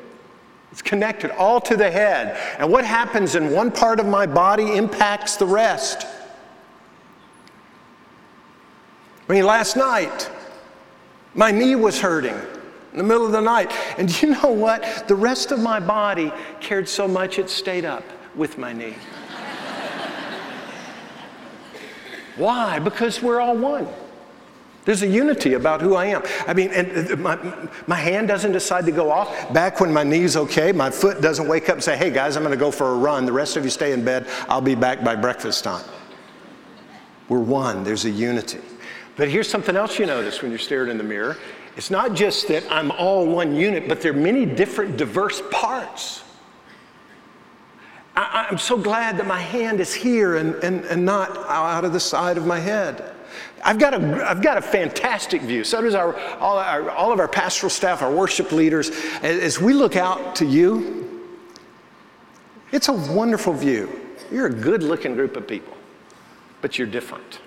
It's 0.72 0.82
connected 0.82 1.30
all 1.30 1.60
to 1.60 1.76
the 1.76 1.90
head. 1.90 2.38
And 2.58 2.72
what 2.72 2.86
happens 2.86 3.34
in 3.34 3.52
one 3.52 3.70
part 3.70 4.00
of 4.00 4.06
my 4.06 4.26
body 4.26 4.76
impacts 4.76 5.36
the 5.36 5.44
rest. 5.44 6.06
I 9.28 9.34
mean, 9.34 9.44
last 9.44 9.76
night, 9.76 10.30
my 11.34 11.50
knee 11.50 11.76
was 11.76 12.00
hurting 12.00 12.34
in 12.34 12.98
the 12.98 13.04
middle 13.04 13.26
of 13.26 13.32
the 13.32 13.40
night. 13.40 13.70
And 13.98 14.22
you 14.22 14.30
know 14.30 14.50
what? 14.50 15.04
The 15.08 15.14
rest 15.14 15.52
of 15.52 15.60
my 15.60 15.78
body 15.78 16.32
cared 16.60 16.88
so 16.88 17.06
much 17.06 17.38
it 17.38 17.50
stayed 17.50 17.84
up 17.84 18.04
with 18.34 18.56
my 18.56 18.72
knee. 18.72 18.94
Why? 22.36 22.78
Because 22.78 23.22
we're 23.22 23.40
all 23.40 23.58
one. 23.58 23.86
There's 24.84 25.02
a 25.02 25.06
unity 25.06 25.54
about 25.54 25.80
who 25.80 25.94
I 25.94 26.06
am. 26.06 26.22
I 26.46 26.54
mean, 26.54 26.70
and 26.70 27.12
uh, 27.12 27.16
my, 27.16 27.68
my 27.86 27.94
hand 27.94 28.26
doesn't 28.26 28.50
decide 28.50 28.84
to 28.86 28.92
go 28.92 29.10
off. 29.12 29.52
Back 29.52 29.80
when 29.80 29.92
my 29.92 30.02
knee's 30.02 30.36
okay, 30.36 30.72
my 30.72 30.90
foot 30.90 31.20
doesn't 31.20 31.46
wake 31.46 31.68
up 31.68 31.76
and 31.76 31.84
say, 31.84 31.96
hey 31.96 32.10
guys, 32.10 32.36
I'm 32.36 32.42
going 32.42 32.56
to 32.56 32.58
go 32.58 32.72
for 32.72 32.88
a 32.88 32.96
run. 32.96 33.24
The 33.24 33.32
rest 33.32 33.56
of 33.56 33.62
you 33.62 33.70
stay 33.70 33.92
in 33.92 34.04
bed. 34.04 34.26
I'll 34.48 34.60
be 34.60 34.74
back 34.74 35.04
by 35.04 35.14
breakfast 35.14 35.62
time. 35.62 35.84
We're 37.28 37.38
one. 37.38 37.84
There's 37.84 38.04
a 38.06 38.10
unity. 38.10 38.58
But 39.16 39.28
here's 39.28 39.48
something 39.48 39.76
else 39.76 39.98
you 39.98 40.06
notice 40.06 40.42
when 40.42 40.50
you're 40.50 40.58
staring 40.58 40.90
in 40.90 40.98
the 40.98 41.04
mirror. 41.04 41.36
It's 41.76 41.90
not 41.90 42.14
just 42.14 42.48
that 42.48 42.64
I'm 42.70 42.90
all 42.90 43.26
one 43.26 43.54
unit, 43.54 43.88
but 43.88 44.00
there 44.00 44.12
are 44.12 44.16
many 44.16 44.44
different 44.44 44.96
diverse 44.96 45.42
parts. 45.50 46.24
I, 48.14 48.48
am 48.50 48.58
so 48.58 48.76
glad 48.76 49.16
that 49.18 49.26
my 49.26 49.40
hand 49.40 49.80
is 49.80 49.94
here 49.94 50.36
and, 50.36 50.54
and, 50.56 50.84
and 50.84 51.04
not 51.04 51.36
out 51.48 51.84
of 51.84 51.92
the 51.92 52.00
side 52.00 52.36
of 52.36 52.46
my 52.46 52.58
head. 52.58 53.11
I've 53.64 53.78
got 53.78 53.94
a, 53.94 54.28
I've 54.28 54.42
got 54.42 54.56
a 54.58 54.62
fantastic 54.62 55.42
view. 55.42 55.64
So 55.64 55.80
does 55.80 55.94
our 55.94 56.18
all, 56.38 56.58
our, 56.58 56.90
all 56.90 57.12
of 57.12 57.20
our 57.20 57.28
pastoral 57.28 57.70
staff, 57.70 58.02
our 58.02 58.12
worship 58.12 58.52
leaders. 58.52 58.90
As 59.22 59.60
we 59.60 59.72
look 59.72 59.96
out 59.96 60.36
to 60.36 60.46
you, 60.46 61.30
it's 62.72 62.88
a 62.88 62.92
wonderful 62.92 63.52
view. 63.52 64.00
You're 64.30 64.46
a 64.46 64.52
good 64.52 64.82
looking 64.82 65.14
group 65.14 65.36
of 65.36 65.46
people, 65.46 65.76
but 66.60 66.78
you're 66.78 66.88
different. 66.88 67.40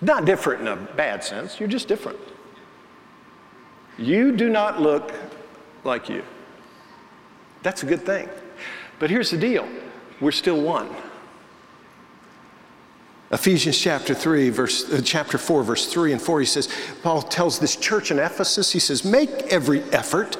Not 0.00 0.24
different 0.24 0.62
in 0.62 0.68
a 0.68 0.76
bad 0.76 1.22
sense, 1.24 1.58
you're 1.58 1.68
just 1.68 1.88
different. 1.88 2.18
You 3.98 4.36
do 4.36 4.48
not 4.48 4.80
look 4.80 5.12
like 5.84 6.08
you. 6.08 6.24
That's 7.62 7.82
a 7.82 7.86
good 7.86 8.06
thing. 8.06 8.28
But 8.98 9.10
here's 9.10 9.30
the 9.30 9.38
deal 9.38 9.68
we're 10.20 10.32
still 10.32 10.60
one. 10.60 10.88
Ephesians 13.30 13.78
chapter 13.78 14.14
3, 14.14 14.48
verse, 14.48 14.90
uh, 14.90 15.02
chapter 15.04 15.36
4, 15.36 15.62
verse 15.62 15.86
3 15.86 16.12
and 16.12 16.22
4, 16.22 16.40
he 16.40 16.46
says, 16.46 16.68
Paul 17.02 17.20
tells 17.20 17.58
this 17.58 17.76
church 17.76 18.10
in 18.10 18.18
Ephesus, 18.18 18.72
he 18.72 18.78
says, 18.78 19.04
make 19.04 19.30
every 19.52 19.82
effort 19.92 20.38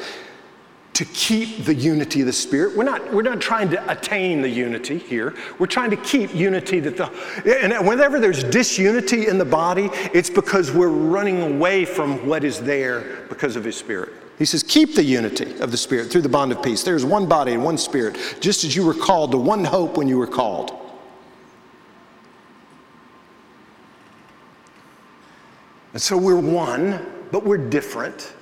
to 0.95 1.05
keep 1.05 1.65
the 1.65 1.75
unity 1.75 2.23
of 2.23 2.27
the 2.27 2.33
Spirit. 2.33 2.77
We're 2.77 2.85
not, 2.85 3.13
we're 3.13 3.23
not 3.23 3.41
trying 3.41 3.71
to 3.71 3.93
attain 3.93 4.43
the 4.43 4.49
unity 4.49 4.99
here. 4.99 5.37
We're 5.59 5.67
trying 5.67 5.91
to 5.91 5.97
keep 5.97 6.35
unity 6.35 6.81
that 6.81 6.97
the, 6.97 7.63
and 7.63 7.87
whenever 7.87 8.19
there's 8.19 8.43
disunity 8.43 9.29
in 9.29 9.39
the 9.39 9.45
body, 9.45 9.91
it's 10.13 10.31
because 10.31 10.73
we're 10.73 10.89
running 10.89 11.41
away 11.41 11.85
from 11.85 12.27
what 12.27 12.43
is 12.43 12.59
there 12.61 13.25
because 13.29 13.55
of 13.55 13.63
His 13.63 13.77
Spirit. 13.77 14.13
He 14.39 14.45
says, 14.45 14.65
Keep 14.65 14.97
the 14.97 15.05
unity 15.05 15.61
of 15.61 15.71
the 15.71 15.77
Spirit 15.77 16.11
through 16.11 16.23
the 16.23 16.29
bond 16.29 16.51
of 16.51 16.63
peace. 16.65 16.83
There's 16.83 17.05
one 17.05 17.29
body 17.29 17.53
and 17.53 17.63
one 17.63 17.79
Spirit, 17.79 18.17
just 18.41 18.65
as 18.65 18.75
you 18.75 18.85
were 18.85 18.95
called 18.95 19.31
to 19.31 19.39
one 19.39 19.65
hope 19.65 19.97
when 19.97 20.09
you 20.09 20.19
were 20.19 20.27
called. 20.27 20.78
And 25.99 26.03
so 26.05 26.17
we're 26.17 26.39
one, 26.39 27.05
but 27.33 27.45
we're 27.45 27.59
different, 27.59 28.33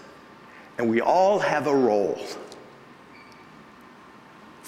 and 0.77 0.91
we 0.91 1.01
all 1.01 1.39
have 1.39 1.67
a 1.67 1.75
role. 1.75 2.21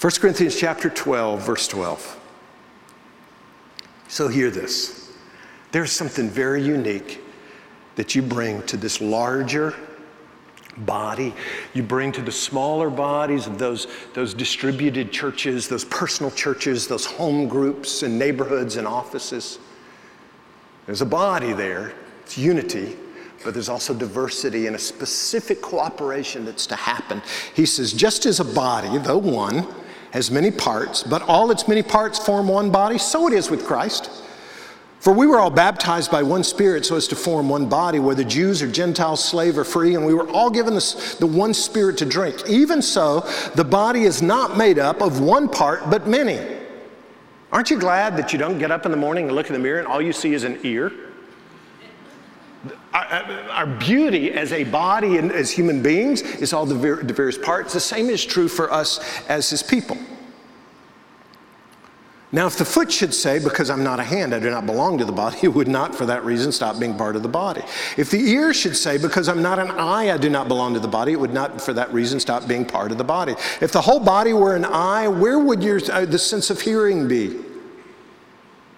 1 0.01 0.11
Corinthians 0.19 0.55
chapter 0.55 0.89
12, 0.89 1.39
verse 1.39 1.67
12. 1.67 2.19
So 4.07 4.27
hear 4.27 4.49
this. 4.49 5.11
There's 5.71 5.91
something 5.91 6.31
very 6.31 6.63
unique 6.63 7.21
that 7.93 8.15
you 8.15 8.23
bring 8.23 8.63
to 8.63 8.75
this 8.75 9.01
larger 9.01 9.75
body. 10.77 11.35
You 11.75 11.83
bring 11.83 12.11
to 12.13 12.23
the 12.23 12.31
smaller 12.31 12.89
bodies 12.89 13.45
of 13.45 13.59
those, 13.59 13.85
those 14.15 14.33
distributed 14.33 15.11
churches, 15.11 15.67
those 15.67 15.85
personal 15.85 16.31
churches, 16.31 16.87
those 16.87 17.05
home 17.05 17.47
groups 17.47 18.01
and 18.01 18.17
neighborhoods 18.17 18.77
and 18.77 18.87
offices. 18.87 19.59
There's 20.87 21.03
a 21.03 21.05
body 21.05 21.53
there, 21.53 21.93
it's 22.29 22.37
unity, 22.37 22.95
but 23.43 23.55
there's 23.55 23.69
also 23.69 23.91
diversity 23.91 24.67
and 24.67 24.75
a 24.75 24.79
specific 24.79 25.63
cooperation 25.63 26.45
that's 26.45 26.67
to 26.67 26.75
happen. 26.75 27.23
He 27.55 27.65
says, 27.65 27.91
just 27.91 28.27
as 28.27 28.39
a 28.39 28.45
body, 28.45 28.99
though 28.99 29.17
one, 29.17 29.65
has 30.11 30.29
many 30.29 30.51
parts, 30.51 31.01
but 31.01 31.23
all 31.23 31.49
its 31.49 31.67
many 31.67 31.81
parts 31.81 32.19
form 32.19 32.47
one 32.47 32.69
body, 32.69 32.99
so 32.99 33.25
it 33.25 33.33
is 33.33 33.49
with 33.49 33.65
Christ. 33.65 34.11
For 34.99 35.11
we 35.11 35.25
were 35.25 35.39
all 35.39 35.49
baptized 35.49 36.11
by 36.11 36.21
one 36.21 36.43
Spirit 36.43 36.85
so 36.85 36.97
as 36.97 37.07
to 37.07 37.15
form 37.15 37.49
one 37.49 37.67
body, 37.67 37.97
whether 37.97 38.23
Jews 38.23 38.61
or 38.61 38.69
Gentiles, 38.69 39.25
slave 39.25 39.57
or 39.57 39.63
free, 39.63 39.95
and 39.95 40.05
we 40.05 40.13
were 40.13 40.29
all 40.29 40.51
given 40.51 40.75
the, 40.75 41.15
the 41.19 41.25
one 41.25 41.55
Spirit 41.55 41.97
to 41.97 42.05
drink. 42.05 42.47
Even 42.47 42.79
so, 42.79 43.21
the 43.55 43.65
body 43.65 44.03
is 44.03 44.21
not 44.21 44.55
made 44.55 44.77
up 44.77 45.01
of 45.01 45.19
one 45.19 45.49
part, 45.49 45.89
but 45.89 46.05
many. 46.05 46.39
Aren't 47.51 47.71
you 47.71 47.79
glad 47.79 48.17
that 48.17 48.31
you 48.33 48.37
don't 48.37 48.59
get 48.59 48.69
up 48.69 48.85
in 48.85 48.91
the 48.91 48.97
morning 48.97 49.25
and 49.25 49.35
look 49.35 49.47
in 49.47 49.53
the 49.53 49.59
mirror 49.59 49.79
and 49.79 49.87
all 49.87 49.99
you 49.99 50.13
see 50.13 50.35
is 50.35 50.43
an 50.43 50.59
ear? 50.61 50.91
Our, 52.93 53.65
beauty 53.65 54.31
as 54.31 54.51
a 54.51 54.65
body 54.65 55.17
and 55.17 55.31
as 55.31 55.49
human 55.49 55.81
beings 55.81 56.21
is 56.21 56.51
all 56.51 56.65
the, 56.65 56.75
the 56.75 57.13
various 57.13 57.37
parts. 57.37 57.73
The 57.73 57.79
same 57.79 58.09
is 58.09 58.25
true 58.25 58.49
for 58.49 58.71
us 58.71 58.99
as 59.29 59.49
His 59.49 59.63
people. 59.63 59.97
Now, 62.31 62.45
if 62.45 62.57
the 62.57 62.65
foot 62.65 62.91
should 62.91 63.13
say, 63.13 63.39
Because 63.39 63.69
I'm 63.69 63.83
not 63.83 63.99
a 63.99 64.03
hand, 64.03 64.35
I 64.35 64.39
do 64.39 64.49
not 64.49 64.65
belong 64.65 64.97
to 64.99 65.05
the 65.05 65.11
body, 65.11 65.37
it 65.43 65.47
would 65.47 65.67
not, 65.67 65.95
for 65.95 66.05
that 66.05 66.23
reason, 66.23 66.51
stop 66.51 66.79
being 66.79 66.97
part 66.97 67.15
of 67.15 67.23
the 67.23 67.29
body. 67.29 67.63
If 67.97 68.11
the 68.11 68.19
ear 68.19 68.53
should 68.53 68.75
say, 68.75 68.97
Because 68.97 69.27
I'm 69.29 69.41
not 69.41 69.57
an 69.57 69.71
eye, 69.71 70.11
I 70.13 70.17
do 70.17 70.29
not 70.29 70.47
belong 70.47 70.73
to 70.73 70.79
the 70.79 70.87
body, 70.87 71.13
it 71.13 71.19
would 71.19 71.33
not, 71.33 71.61
for 71.61 71.73
that 71.73 71.91
reason, 71.93 72.19
stop 72.19 72.47
being 72.47 72.65
part 72.65 72.91
of 72.91 72.97
the 72.97 73.03
body. 73.03 73.35
If 73.61 73.71
the 73.71 73.81
whole 73.81 73.99
body 73.99 74.33
were 74.33 74.55
an 74.55 74.65
eye, 74.65 75.07
where 75.07 75.39
would 75.39 75.63
your, 75.63 75.79
uh, 75.91 76.05
the 76.05 76.19
sense 76.19 76.49
of 76.49 76.61
hearing 76.61 77.07
be? 77.07 77.39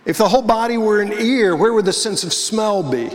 If 0.05 0.17
the 0.17 0.29
whole 0.29 0.41
body 0.41 0.77
were 0.77 1.01
an 1.01 1.13
ear, 1.13 1.55
where 1.55 1.73
would 1.73 1.85
the 1.85 1.93
sense 1.93 2.23
of 2.23 2.33
smell 2.33 2.83
be? 2.83 3.09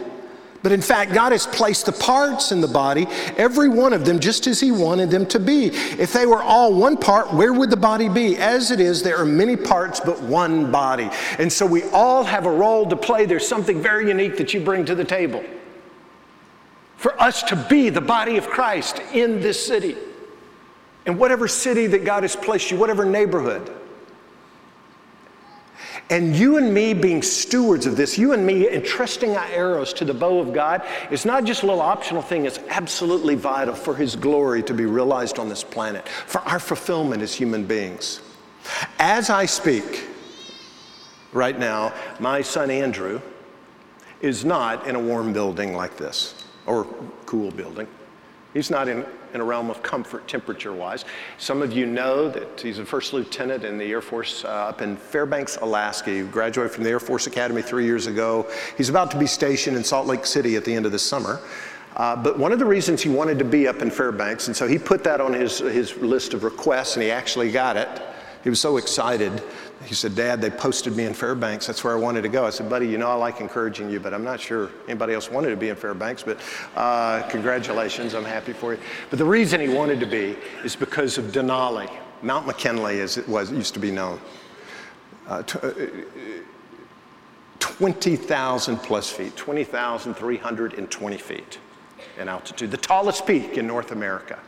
But 0.66 0.72
in 0.72 0.82
fact, 0.82 1.12
God 1.12 1.30
has 1.30 1.46
placed 1.46 1.86
the 1.86 1.92
parts 1.92 2.50
in 2.50 2.60
the 2.60 2.66
body, 2.66 3.06
every 3.36 3.68
one 3.68 3.92
of 3.92 4.04
them, 4.04 4.18
just 4.18 4.48
as 4.48 4.58
He 4.58 4.72
wanted 4.72 5.12
them 5.12 5.24
to 5.26 5.38
be. 5.38 5.66
If 5.66 6.12
they 6.12 6.26
were 6.26 6.42
all 6.42 6.74
one 6.74 6.96
part, 6.96 7.32
where 7.32 7.52
would 7.52 7.70
the 7.70 7.76
body 7.76 8.08
be? 8.08 8.36
As 8.36 8.72
it 8.72 8.80
is, 8.80 9.00
there 9.00 9.16
are 9.16 9.24
many 9.24 9.54
parts, 9.54 10.00
but 10.00 10.20
one 10.22 10.72
body. 10.72 11.08
And 11.38 11.52
so 11.52 11.64
we 11.66 11.84
all 11.90 12.24
have 12.24 12.46
a 12.46 12.50
role 12.50 12.84
to 12.88 12.96
play. 12.96 13.26
There's 13.26 13.46
something 13.46 13.80
very 13.80 14.08
unique 14.08 14.36
that 14.38 14.54
you 14.54 14.58
bring 14.58 14.84
to 14.86 14.96
the 14.96 15.04
table. 15.04 15.44
For 16.96 17.16
us 17.22 17.44
to 17.44 17.66
be 17.70 17.88
the 17.88 18.00
body 18.00 18.36
of 18.36 18.48
Christ 18.48 18.98
in 19.12 19.40
this 19.40 19.64
city, 19.64 19.96
in 21.06 21.16
whatever 21.16 21.46
city 21.46 21.86
that 21.86 22.04
God 22.04 22.24
has 22.24 22.34
placed 22.34 22.72
you, 22.72 22.76
whatever 22.76 23.04
neighborhood. 23.04 23.72
And 26.08 26.36
you 26.36 26.56
and 26.56 26.72
me 26.72 26.94
being 26.94 27.20
stewards 27.20 27.84
of 27.84 27.96
this, 27.96 28.16
you 28.16 28.32
and 28.32 28.46
me 28.46 28.68
entrusting 28.68 29.36
our 29.36 29.46
arrows 29.46 29.92
to 29.94 30.04
the 30.04 30.14
bow 30.14 30.38
of 30.38 30.52
God, 30.52 30.86
is 31.10 31.24
not 31.24 31.44
just 31.44 31.64
a 31.64 31.66
little 31.66 31.80
optional 31.80 32.22
thing, 32.22 32.44
it's 32.44 32.60
absolutely 32.68 33.34
vital 33.34 33.74
for 33.74 33.94
His 33.94 34.14
glory 34.14 34.62
to 34.64 34.74
be 34.74 34.86
realized 34.86 35.40
on 35.40 35.48
this 35.48 35.64
planet, 35.64 36.08
for 36.08 36.40
our 36.42 36.60
fulfillment 36.60 37.22
as 37.22 37.34
human 37.34 37.64
beings. 37.64 38.20
As 39.00 39.30
I 39.30 39.46
speak 39.46 40.06
right 41.32 41.58
now, 41.58 41.92
my 42.20 42.40
son 42.40 42.70
Andrew 42.70 43.20
is 44.20 44.44
not 44.44 44.86
in 44.86 44.94
a 44.94 45.00
warm 45.00 45.32
building 45.32 45.74
like 45.74 45.96
this, 45.96 46.44
or 46.66 46.84
cool 47.26 47.50
building. 47.50 47.88
He's 48.56 48.70
not 48.70 48.88
in 48.88 49.04
in 49.34 49.42
a 49.42 49.44
realm 49.44 49.68
of 49.68 49.82
comfort 49.82 50.26
temperature 50.26 50.72
wise. 50.72 51.04
Some 51.36 51.60
of 51.60 51.70
you 51.70 51.84
know 51.84 52.30
that 52.30 52.58
he's 52.58 52.78
a 52.78 52.86
first 52.86 53.12
lieutenant 53.12 53.64
in 53.64 53.76
the 53.76 53.84
Air 53.84 54.00
Force 54.00 54.46
uh, 54.46 54.48
up 54.48 54.80
in 54.80 54.96
Fairbanks, 54.96 55.58
Alaska. 55.60 56.10
He 56.10 56.22
graduated 56.22 56.72
from 56.72 56.84
the 56.84 56.88
Air 56.88 56.98
Force 56.98 57.26
Academy 57.26 57.60
three 57.60 57.84
years 57.84 58.06
ago. 58.06 58.50
He's 58.78 58.88
about 58.88 59.10
to 59.10 59.18
be 59.18 59.26
stationed 59.26 59.76
in 59.76 59.84
Salt 59.84 60.06
Lake 60.06 60.24
City 60.24 60.56
at 60.56 60.64
the 60.64 60.74
end 60.74 60.86
of 60.86 60.92
the 60.92 60.98
summer. 60.98 61.40
Uh, 61.96 62.16
but 62.16 62.38
one 62.38 62.50
of 62.50 62.58
the 62.58 62.64
reasons 62.64 63.02
he 63.02 63.10
wanted 63.10 63.38
to 63.38 63.44
be 63.44 63.68
up 63.68 63.82
in 63.82 63.90
Fairbanks, 63.90 64.46
and 64.46 64.56
so 64.56 64.66
he 64.66 64.78
put 64.78 65.04
that 65.04 65.20
on 65.20 65.34
his, 65.34 65.58
his 65.58 65.94
list 65.98 66.32
of 66.32 66.42
requests, 66.42 66.94
and 66.94 67.02
he 67.02 67.10
actually 67.10 67.50
got 67.50 67.76
it. 67.76 67.88
He 68.46 68.50
was 68.50 68.60
so 68.60 68.76
excited 68.76 69.42
he 69.84 69.94
said, 69.94 70.14
Dad, 70.14 70.40
they 70.40 70.50
posted 70.50 70.96
me 70.96 71.04
in 71.04 71.14
Fairbanks. 71.14 71.66
That's 71.66 71.84
where 71.84 71.92
I 71.92 71.96
wanted 71.96 72.22
to 72.22 72.28
go. 72.28 72.46
I 72.46 72.50
said, 72.50 72.68
Buddy, 72.68 72.88
you 72.88 72.98
know 72.98 73.08
I 73.08 73.14
like 73.14 73.40
encouraging 73.40 73.90
you, 73.90 74.00
but 74.00 74.14
I'm 74.14 74.24
not 74.24 74.40
sure 74.40 74.70
anybody 74.88 75.14
else 75.14 75.30
wanted 75.30 75.50
to 75.50 75.56
be 75.56 75.68
in 75.68 75.76
Fairbanks. 75.76 76.22
But 76.22 76.40
uh, 76.74 77.22
congratulations, 77.28 78.14
I'm 78.14 78.24
happy 78.24 78.52
for 78.52 78.74
you. 78.74 78.80
But 79.10 79.18
the 79.18 79.24
reason 79.24 79.60
he 79.60 79.68
wanted 79.68 80.00
to 80.00 80.06
be 80.06 80.36
is 80.64 80.74
because 80.74 81.18
of 81.18 81.26
Denali, 81.26 81.90
Mount 82.22 82.46
McKinley, 82.46 83.00
as 83.00 83.16
it 83.16 83.28
was 83.28 83.52
used 83.52 83.74
to 83.74 83.80
be 83.80 83.90
known. 83.90 84.18
Uh, 85.28 85.42
t- 85.42 85.58
uh, 85.62 85.72
20,000 87.58 88.76
plus 88.78 89.10
feet, 89.10 89.36
20,320 89.36 91.18
feet 91.18 91.58
in 92.18 92.28
altitude, 92.28 92.70
the 92.70 92.76
tallest 92.76 93.26
peak 93.26 93.58
in 93.58 93.66
North 93.66 93.92
America, 93.92 94.38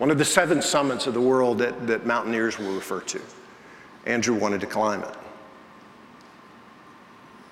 one 0.00 0.10
of 0.10 0.16
the 0.16 0.24
seven 0.24 0.62
summits 0.62 1.06
of 1.06 1.12
the 1.12 1.20
world 1.20 1.58
that, 1.58 1.86
that 1.86 2.06
mountaineers 2.06 2.58
will 2.58 2.72
refer 2.72 3.02
to. 3.02 3.20
Andrew 4.06 4.34
wanted 4.34 4.58
to 4.62 4.66
climb 4.66 5.02
it. 5.02 5.14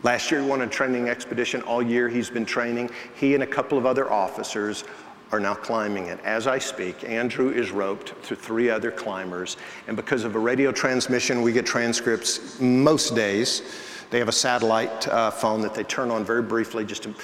Last 0.03 0.31
year, 0.31 0.41
he 0.41 0.49
won 0.49 0.63
a 0.63 0.67
training 0.67 1.11
expedition. 1.11 1.61
All 1.61 1.83
year, 1.83 2.09
he's 2.09 2.31
been 2.31 2.47
training. 2.47 2.89
He 3.17 3.35
and 3.35 3.43
a 3.43 3.47
couple 3.47 3.77
of 3.77 3.85
other 3.85 4.11
officers 4.11 4.85
are 5.31 5.39
now 5.39 5.53
climbing 5.53 6.07
it. 6.07 6.21
As 6.25 6.47
I 6.47 6.59
speak, 6.59 7.05
Andrew 7.05 7.51
is 7.51 7.71
roped 7.71 8.15
to 8.23 8.35
three 8.35 8.71
other 8.71 8.91
climbers. 8.91 9.59
And 9.87 9.95
because 9.95 10.25
of 10.25 10.35
a 10.35 10.39
radio 10.39 10.73
transmission, 10.73 11.43
we 11.43 11.53
get 11.53 11.67
transcripts 11.67 12.59
most 12.63 13.15
days. 13.15 13.61
They 14.09 14.19
have 14.21 14.29
a 14.29 14.33
satellite 14.33 15.07
uh, 15.09 15.31
phone 15.31 15.61
that 15.61 15.75
they 15.75 15.85
turn 15.85 16.11
on 16.11 16.25
very 16.25 16.43
briefly 16.43 16.87
just 16.87 17.03
to 17.03 17.15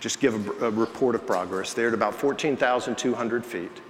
just 0.00 0.18
give 0.18 0.60
a, 0.60 0.66
a 0.66 0.70
report 0.70 1.14
of 1.14 1.24
progress. 1.24 1.72
They're 1.72 1.86
at 1.86 1.94
about 1.94 2.16
14,200 2.16 3.46
feet 3.46 3.80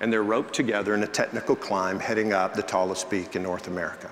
and 0.00 0.12
they're 0.12 0.22
roped 0.22 0.54
together 0.54 0.94
in 0.94 1.02
a 1.02 1.06
technical 1.06 1.56
climb 1.56 1.98
heading 1.98 2.32
up 2.32 2.54
the 2.54 2.62
tallest 2.62 3.10
peak 3.10 3.36
in 3.36 3.42
North 3.42 3.66
America. 3.66 4.10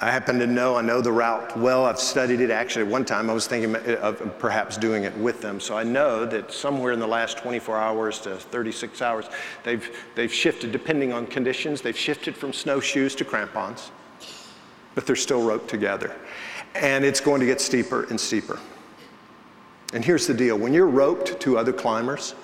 I 0.00 0.12
happen 0.12 0.38
to 0.38 0.46
know, 0.46 0.76
I 0.76 0.82
know 0.82 1.00
the 1.00 1.10
route 1.10 1.58
well. 1.58 1.84
I've 1.84 1.98
studied 1.98 2.40
it. 2.40 2.52
Actually, 2.52 2.84
at 2.84 2.90
one 2.90 3.04
time 3.04 3.28
I 3.28 3.32
was 3.32 3.48
thinking 3.48 3.74
of 3.96 4.38
perhaps 4.38 4.76
doing 4.76 5.02
it 5.02 5.16
with 5.16 5.40
them. 5.40 5.58
So 5.58 5.76
I 5.76 5.82
know 5.82 6.24
that 6.24 6.52
somewhere 6.52 6.92
in 6.92 7.00
the 7.00 7.06
last 7.06 7.38
24 7.38 7.76
hours 7.76 8.20
to 8.20 8.36
36 8.36 9.02
hours, 9.02 9.28
they've, 9.64 9.90
they've 10.14 10.32
shifted, 10.32 10.70
depending 10.70 11.12
on 11.12 11.26
conditions, 11.26 11.80
they've 11.80 11.98
shifted 11.98 12.36
from 12.36 12.52
snowshoes 12.52 13.16
to 13.16 13.24
crampons, 13.24 13.90
but 14.94 15.04
they're 15.04 15.16
still 15.16 15.44
roped 15.44 15.68
together. 15.68 16.14
And 16.76 17.04
it's 17.04 17.20
going 17.20 17.40
to 17.40 17.46
get 17.46 17.60
steeper 17.60 18.04
and 18.04 18.20
steeper. 18.20 18.60
And 19.92 20.04
here's 20.04 20.28
the 20.28 20.34
deal 20.34 20.56
when 20.56 20.72
you're 20.72 20.86
roped 20.86 21.40
to 21.40 21.58
other 21.58 21.72
climbers, 21.72 22.36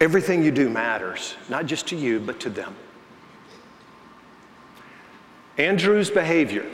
Everything 0.00 0.44
you 0.44 0.50
do 0.50 0.68
matters, 0.68 1.36
not 1.48 1.66
just 1.66 1.88
to 1.88 1.96
you, 1.96 2.20
but 2.20 2.38
to 2.40 2.50
them. 2.50 2.74
Andrew's 5.56 6.08
behavior, 6.08 6.64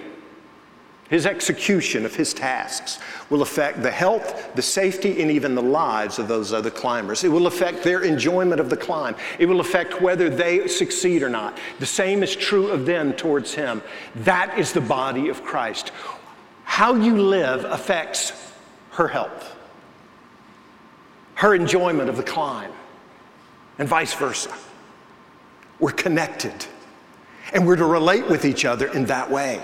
his 1.08 1.24
execution 1.24 2.04
of 2.04 2.14
his 2.14 2.34
tasks, 2.34 2.98
will 3.30 3.40
affect 3.40 3.82
the 3.82 3.90
health, 3.90 4.54
the 4.54 4.62
safety, 4.62 5.22
and 5.22 5.30
even 5.30 5.54
the 5.54 5.62
lives 5.62 6.18
of 6.18 6.28
those 6.28 6.52
other 6.52 6.70
climbers. 6.70 7.24
It 7.24 7.28
will 7.28 7.46
affect 7.46 7.82
their 7.82 8.02
enjoyment 8.02 8.60
of 8.60 8.68
the 8.68 8.76
climb. 8.76 9.16
It 9.38 9.46
will 9.46 9.60
affect 9.60 10.02
whether 10.02 10.28
they 10.28 10.68
succeed 10.68 11.22
or 11.22 11.30
not. 11.30 11.58
The 11.78 11.86
same 11.86 12.22
is 12.22 12.36
true 12.36 12.68
of 12.68 12.84
them 12.84 13.14
towards 13.14 13.54
him. 13.54 13.80
That 14.16 14.58
is 14.58 14.72
the 14.72 14.82
body 14.82 15.28
of 15.28 15.42
Christ. 15.42 15.92
How 16.64 16.94
you 16.94 17.16
live 17.16 17.64
affects 17.64 18.32
her 18.90 19.08
health 19.08 19.54
her 21.36 21.54
enjoyment 21.54 22.08
of 22.08 22.16
the 22.16 22.22
climb, 22.22 22.72
and 23.78 23.88
vice 23.88 24.14
versa. 24.14 24.52
We're 25.80 25.92
connected, 25.92 26.66
and 27.52 27.66
we're 27.66 27.76
to 27.76 27.84
relate 27.84 28.28
with 28.28 28.44
each 28.44 28.64
other 28.64 28.86
in 28.92 29.04
that 29.06 29.30
way. 29.30 29.60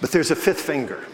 But 0.00 0.10
there's 0.10 0.30
a 0.30 0.36
fifth 0.36 0.60
finger. 0.60 1.04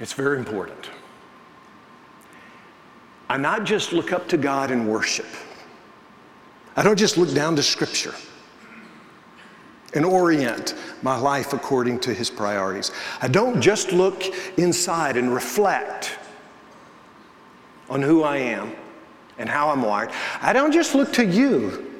It's 0.00 0.12
very 0.12 0.38
important. 0.38 0.90
I 3.28 3.36
not 3.36 3.64
just 3.64 3.92
look 3.92 4.12
up 4.12 4.28
to 4.28 4.36
God 4.36 4.70
in 4.70 4.86
worship. 4.86 5.26
I 6.76 6.82
don't 6.82 6.98
just 6.98 7.16
look 7.16 7.32
down 7.32 7.56
to 7.56 7.62
Scripture 7.62 8.14
and 9.94 10.04
orient 10.04 10.74
my 11.02 11.16
life 11.16 11.52
according 11.52 12.00
to 12.00 12.14
His 12.14 12.30
priorities. 12.30 12.92
I 13.20 13.28
don't 13.28 13.60
just 13.60 13.92
look 13.92 14.22
inside 14.58 15.16
and 15.16 15.32
reflect 15.32 16.18
on 17.92 18.00
who 18.00 18.22
I 18.22 18.38
am 18.38 18.72
and 19.36 19.46
how 19.46 19.68
I'm 19.68 19.82
wired. 19.82 20.10
I 20.40 20.54
don't 20.54 20.72
just 20.72 20.94
look 20.94 21.12
to 21.12 21.26
you 21.26 21.90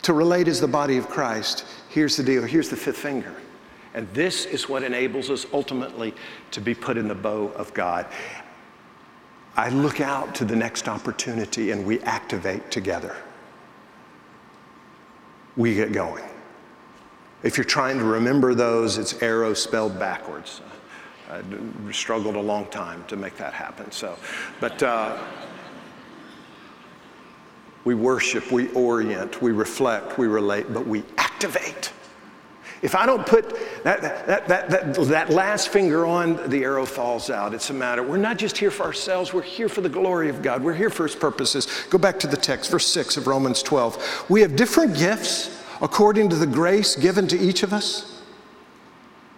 to 0.00 0.14
relate 0.14 0.48
as 0.48 0.58
the 0.58 0.66
body 0.66 0.96
of 0.96 1.06
Christ. 1.06 1.66
Here's 1.90 2.16
the 2.16 2.22
deal 2.22 2.44
here's 2.44 2.70
the 2.70 2.76
fifth 2.76 2.96
finger. 2.96 3.34
And 3.92 4.08
this 4.14 4.46
is 4.46 4.70
what 4.70 4.82
enables 4.82 5.28
us 5.28 5.44
ultimately 5.52 6.14
to 6.50 6.62
be 6.62 6.74
put 6.74 6.96
in 6.96 7.08
the 7.08 7.14
bow 7.14 7.48
of 7.56 7.74
God. 7.74 8.06
I 9.54 9.68
look 9.68 10.00
out 10.00 10.34
to 10.36 10.46
the 10.46 10.56
next 10.56 10.88
opportunity 10.88 11.72
and 11.72 11.84
we 11.84 12.00
activate 12.00 12.70
together. 12.70 13.14
We 15.58 15.74
get 15.74 15.92
going. 15.92 16.24
If 17.42 17.58
you're 17.58 17.64
trying 17.64 17.98
to 17.98 18.04
remember 18.04 18.54
those, 18.54 18.96
it's 18.96 19.20
arrow 19.22 19.52
spelled 19.52 19.98
backwards. 19.98 20.62
I 21.32 21.92
struggled 21.92 22.36
a 22.36 22.40
long 22.40 22.66
time 22.66 23.04
to 23.08 23.16
make 23.16 23.36
that 23.38 23.54
happen. 23.54 23.90
So, 23.90 24.18
but 24.60 24.82
uh, 24.82 25.18
we 27.84 27.94
worship, 27.94 28.52
we 28.52 28.68
orient, 28.72 29.40
we 29.40 29.52
reflect, 29.52 30.18
we 30.18 30.26
relate, 30.26 30.72
but 30.72 30.86
we 30.86 31.02
activate. 31.16 31.92
If 32.82 32.96
I 32.96 33.06
don't 33.06 33.24
put 33.24 33.48
that, 33.84 34.02
that, 34.02 34.48
that, 34.48 34.68
that, 34.68 34.94
that 34.94 35.30
last 35.30 35.68
finger 35.68 36.04
on, 36.04 36.50
the 36.50 36.64
arrow 36.64 36.84
falls 36.84 37.30
out. 37.30 37.54
It's 37.54 37.70
a 37.70 37.74
matter. 37.74 38.02
We're 38.02 38.16
not 38.16 38.38
just 38.38 38.58
here 38.58 38.72
for 38.72 38.82
ourselves, 38.82 39.32
we're 39.32 39.42
here 39.42 39.68
for 39.68 39.80
the 39.80 39.88
glory 39.88 40.28
of 40.28 40.42
God. 40.42 40.62
We're 40.62 40.74
here 40.74 40.90
for 40.90 41.04
His 41.04 41.14
purposes. 41.14 41.86
Go 41.88 41.98
back 41.98 42.18
to 42.20 42.26
the 42.26 42.36
text, 42.36 42.70
verse 42.70 42.86
6 42.86 43.16
of 43.16 43.26
Romans 43.26 43.62
12. 43.62 44.26
We 44.28 44.42
have 44.42 44.56
different 44.56 44.96
gifts 44.96 45.62
according 45.80 46.28
to 46.30 46.36
the 46.36 46.46
grace 46.46 46.94
given 46.96 47.26
to 47.28 47.38
each 47.38 47.62
of 47.62 47.72
us. 47.72 48.21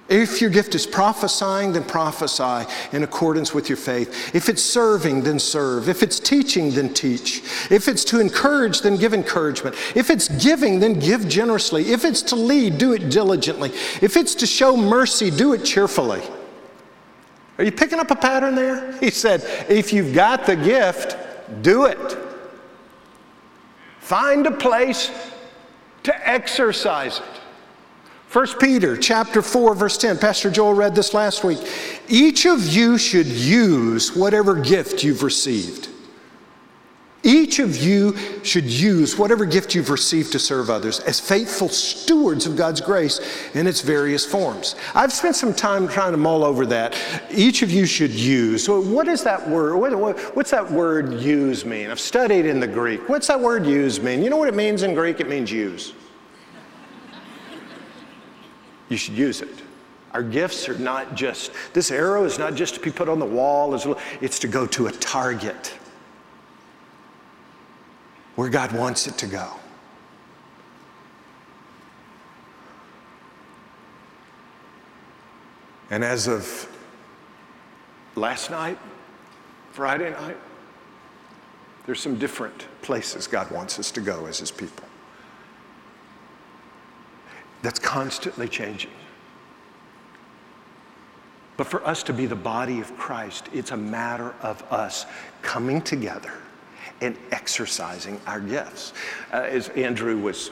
If 0.08 0.42
your 0.42 0.50
gift 0.50 0.74
is 0.74 0.86
prophesying, 0.86 1.72
then 1.72 1.84
prophesy 1.84 2.70
in 2.92 3.02
accordance 3.02 3.54
with 3.54 3.70
your 3.70 3.78
faith. 3.78 4.34
If 4.34 4.50
it's 4.50 4.62
serving, 4.62 5.22
then 5.22 5.38
serve. 5.38 5.88
If 5.88 6.02
it's 6.02 6.20
teaching, 6.20 6.72
then 6.72 6.92
teach. 6.92 7.38
If 7.70 7.88
it's 7.88 8.04
to 8.06 8.20
encourage, 8.20 8.82
then 8.82 8.96
give 8.96 9.14
encouragement. 9.14 9.76
If 9.94 10.10
it's 10.10 10.28
giving, 10.44 10.80
then 10.80 10.98
give 10.98 11.26
generously. 11.26 11.90
If 11.90 12.04
it's 12.04 12.20
to 12.22 12.36
lead, 12.36 12.76
do 12.76 12.92
it 12.92 13.08
diligently. 13.08 13.70
If 14.02 14.18
it's 14.18 14.34
to 14.36 14.46
show 14.46 14.76
mercy, 14.76 15.30
do 15.30 15.54
it 15.54 15.64
cheerfully. 15.64 16.20
Are 17.56 17.64
you 17.64 17.72
picking 17.72 17.98
up 17.98 18.10
a 18.10 18.16
pattern 18.16 18.54
there? 18.54 18.92
He 19.00 19.10
said, 19.10 19.42
if 19.70 19.92
you've 19.92 20.14
got 20.14 20.44
the 20.44 20.56
gift, 20.56 21.16
do 21.62 21.86
it. 21.86 22.18
Find 24.00 24.46
a 24.46 24.50
place 24.50 25.10
to 26.02 26.28
exercise 26.28 27.20
it. 27.20 27.40
1 28.34 28.58
Peter 28.58 28.96
chapter 28.96 29.40
4 29.40 29.76
verse 29.76 29.96
10. 29.96 30.18
Pastor 30.18 30.50
Joel 30.50 30.74
read 30.74 30.96
this 30.96 31.14
last 31.14 31.44
week. 31.44 31.60
Each 32.08 32.46
of 32.46 32.66
you 32.66 32.98
should 32.98 33.28
use 33.28 34.16
whatever 34.16 34.56
gift 34.56 35.04
you've 35.04 35.22
received. 35.22 35.88
Each 37.22 37.60
of 37.60 37.76
you 37.76 38.16
should 38.42 38.64
use 38.64 39.16
whatever 39.16 39.44
gift 39.44 39.76
you've 39.76 39.88
received 39.88 40.32
to 40.32 40.40
serve 40.40 40.68
others 40.68 40.98
as 40.98 41.20
faithful 41.20 41.68
stewards 41.68 42.44
of 42.44 42.56
God's 42.56 42.80
grace 42.80 43.20
in 43.54 43.68
its 43.68 43.82
various 43.82 44.26
forms. 44.26 44.74
I've 44.96 45.12
spent 45.12 45.36
some 45.36 45.54
time 45.54 45.86
trying 45.86 46.10
to 46.10 46.18
mull 46.18 46.42
over 46.42 46.66
that. 46.66 46.98
Each 47.30 47.62
of 47.62 47.70
you 47.70 47.86
should 47.86 48.10
use. 48.10 48.64
So, 48.64 48.80
what 48.80 49.06
is 49.06 49.22
that 49.22 49.48
word? 49.48 49.76
What, 49.76 49.94
what, 49.94 50.18
what's 50.34 50.50
that 50.50 50.68
word 50.68 51.20
use 51.20 51.64
mean? 51.64 51.88
I've 51.88 52.00
studied 52.00 52.46
in 52.46 52.58
the 52.58 52.66
Greek. 52.66 53.08
What's 53.08 53.28
that 53.28 53.38
word 53.38 53.64
use 53.64 54.00
mean? 54.00 54.24
You 54.24 54.28
know 54.28 54.38
what 54.38 54.48
it 54.48 54.56
means 54.56 54.82
in 54.82 54.92
Greek? 54.92 55.20
It 55.20 55.28
means 55.28 55.52
use 55.52 55.92
you 58.88 58.96
should 58.96 59.14
use 59.14 59.40
it. 59.40 59.62
Our 60.12 60.22
gifts 60.22 60.68
are 60.68 60.78
not 60.78 61.16
just, 61.16 61.50
this 61.72 61.90
arrow 61.90 62.24
is 62.24 62.38
not 62.38 62.54
just 62.54 62.74
to 62.74 62.80
be 62.80 62.90
put 62.90 63.08
on 63.08 63.18
the 63.18 63.26
wall, 63.26 63.74
it's 64.20 64.38
to 64.38 64.48
go 64.48 64.66
to 64.68 64.86
a 64.86 64.92
target 64.92 65.74
where 68.36 68.48
God 68.48 68.72
wants 68.72 69.06
it 69.06 69.18
to 69.18 69.26
go. 69.26 69.52
And 75.90 76.04
as 76.04 76.28
of 76.28 76.68
last 78.14 78.50
night, 78.50 78.78
Friday 79.72 80.10
night, 80.10 80.36
there's 81.86 82.00
some 82.00 82.16
different 82.18 82.66
places 82.82 83.26
God 83.26 83.50
wants 83.50 83.78
us 83.78 83.90
to 83.92 84.00
go 84.00 84.26
as 84.26 84.38
His 84.38 84.50
people 84.50 84.84
that's 87.64 87.78
constantly 87.78 88.46
changing. 88.46 88.90
But 91.56 91.66
for 91.66 91.86
us 91.86 92.02
to 92.04 92.12
be 92.12 92.26
the 92.26 92.36
body 92.36 92.80
of 92.80 92.94
Christ, 92.98 93.48
it's 93.54 93.70
a 93.70 93.76
matter 93.76 94.34
of 94.42 94.62
us 94.70 95.06
coming 95.40 95.80
together 95.80 96.32
and 97.00 97.16
exercising 97.30 98.20
our 98.26 98.40
gifts. 98.40 98.92
Uh, 99.32 99.46
as 99.48 99.70
Andrew 99.70 100.18
was, 100.18 100.50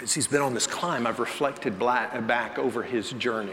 as 0.00 0.12
he's 0.12 0.26
been 0.26 0.40
on 0.40 0.54
this 0.54 0.66
climb, 0.66 1.06
I've 1.06 1.20
reflected 1.20 1.78
black, 1.78 2.26
back 2.26 2.58
over 2.58 2.82
his 2.82 3.12
journey 3.12 3.52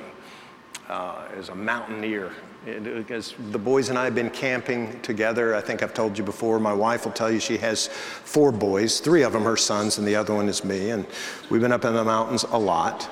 uh, 0.88 1.28
as 1.38 1.50
a 1.50 1.56
mountaineer 1.56 2.32
as 2.68 3.34
the 3.52 3.58
boys 3.58 3.90
and 3.90 3.98
I 3.98 4.04
have 4.04 4.16
been 4.16 4.30
camping 4.30 5.00
together. 5.02 5.56
I 5.56 5.62
think 5.62 5.82
I've 5.82 5.94
told 5.94 6.18
you 6.18 6.24
before, 6.24 6.60
my 6.60 6.74
wife 6.74 7.06
will 7.06 7.14
tell 7.14 7.32
you 7.32 7.40
she 7.40 7.58
has 7.58 7.88
four 7.88 8.52
boys, 8.52 9.00
three 9.00 9.24
of 9.24 9.34
them 9.34 9.44
her 9.44 9.58
sons, 9.58 9.98
and 9.98 10.08
the 10.08 10.16
other 10.16 10.34
one 10.34 10.50
is 10.50 10.64
me. 10.64 10.90
And 10.90 11.06
we've 11.50 11.62
been 11.62 11.72
up 11.72 11.86
in 11.86 11.94
the 11.94 12.04
mountains 12.04 12.44
a 12.44 12.60
lot. 12.60 13.10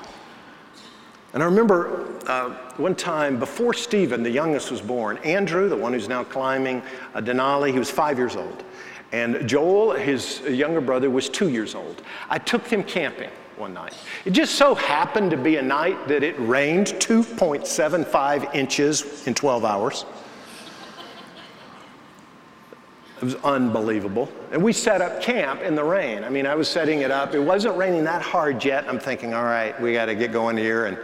And 1.32 1.42
I 1.42 1.46
remember 1.46 2.06
uh, 2.26 2.50
one 2.76 2.94
time 2.94 3.38
before 3.38 3.74
Stephen, 3.74 4.22
the 4.22 4.30
youngest, 4.30 4.70
was 4.70 4.80
born, 4.80 5.18
Andrew, 5.18 5.68
the 5.68 5.76
one 5.76 5.92
who's 5.92 6.08
now 6.08 6.24
climbing 6.24 6.82
uh, 7.14 7.20
Denali, 7.20 7.72
he 7.72 7.78
was 7.78 7.90
five 7.90 8.18
years 8.18 8.36
old. 8.36 8.64
And 9.12 9.48
Joel, 9.48 9.92
his 9.92 10.40
younger 10.40 10.80
brother, 10.80 11.08
was 11.08 11.28
two 11.28 11.48
years 11.48 11.74
old. 11.74 12.02
I 12.28 12.38
took 12.38 12.64
them 12.64 12.82
camping 12.82 13.30
one 13.58 13.74
night. 13.74 13.94
It 14.24 14.30
just 14.30 14.54
so 14.54 14.74
happened 14.74 15.30
to 15.32 15.36
be 15.36 15.56
a 15.56 15.62
night 15.62 16.08
that 16.08 16.22
it 16.22 16.38
rained 16.38 16.86
2.75 16.86 18.54
inches 18.54 19.26
in 19.26 19.34
12 19.34 19.64
hours. 19.64 20.04
It 23.20 23.24
was 23.24 23.34
unbelievable. 23.36 24.30
And 24.52 24.62
we 24.62 24.72
set 24.72 25.00
up 25.00 25.20
camp 25.20 25.62
in 25.62 25.74
the 25.74 25.82
rain. 25.82 26.22
I 26.22 26.30
mean, 26.30 26.46
I 26.46 26.54
was 26.54 26.68
setting 26.68 27.00
it 27.00 27.10
up. 27.10 27.34
It 27.34 27.40
wasn't 27.40 27.76
raining 27.76 28.04
that 28.04 28.22
hard 28.22 28.64
yet. 28.64 28.88
I'm 28.88 29.00
thinking, 29.00 29.34
all 29.34 29.42
right, 29.42 29.78
we 29.80 29.92
got 29.92 30.06
to 30.06 30.14
get 30.14 30.30
going 30.30 30.56
here. 30.56 30.86
And 30.86 30.98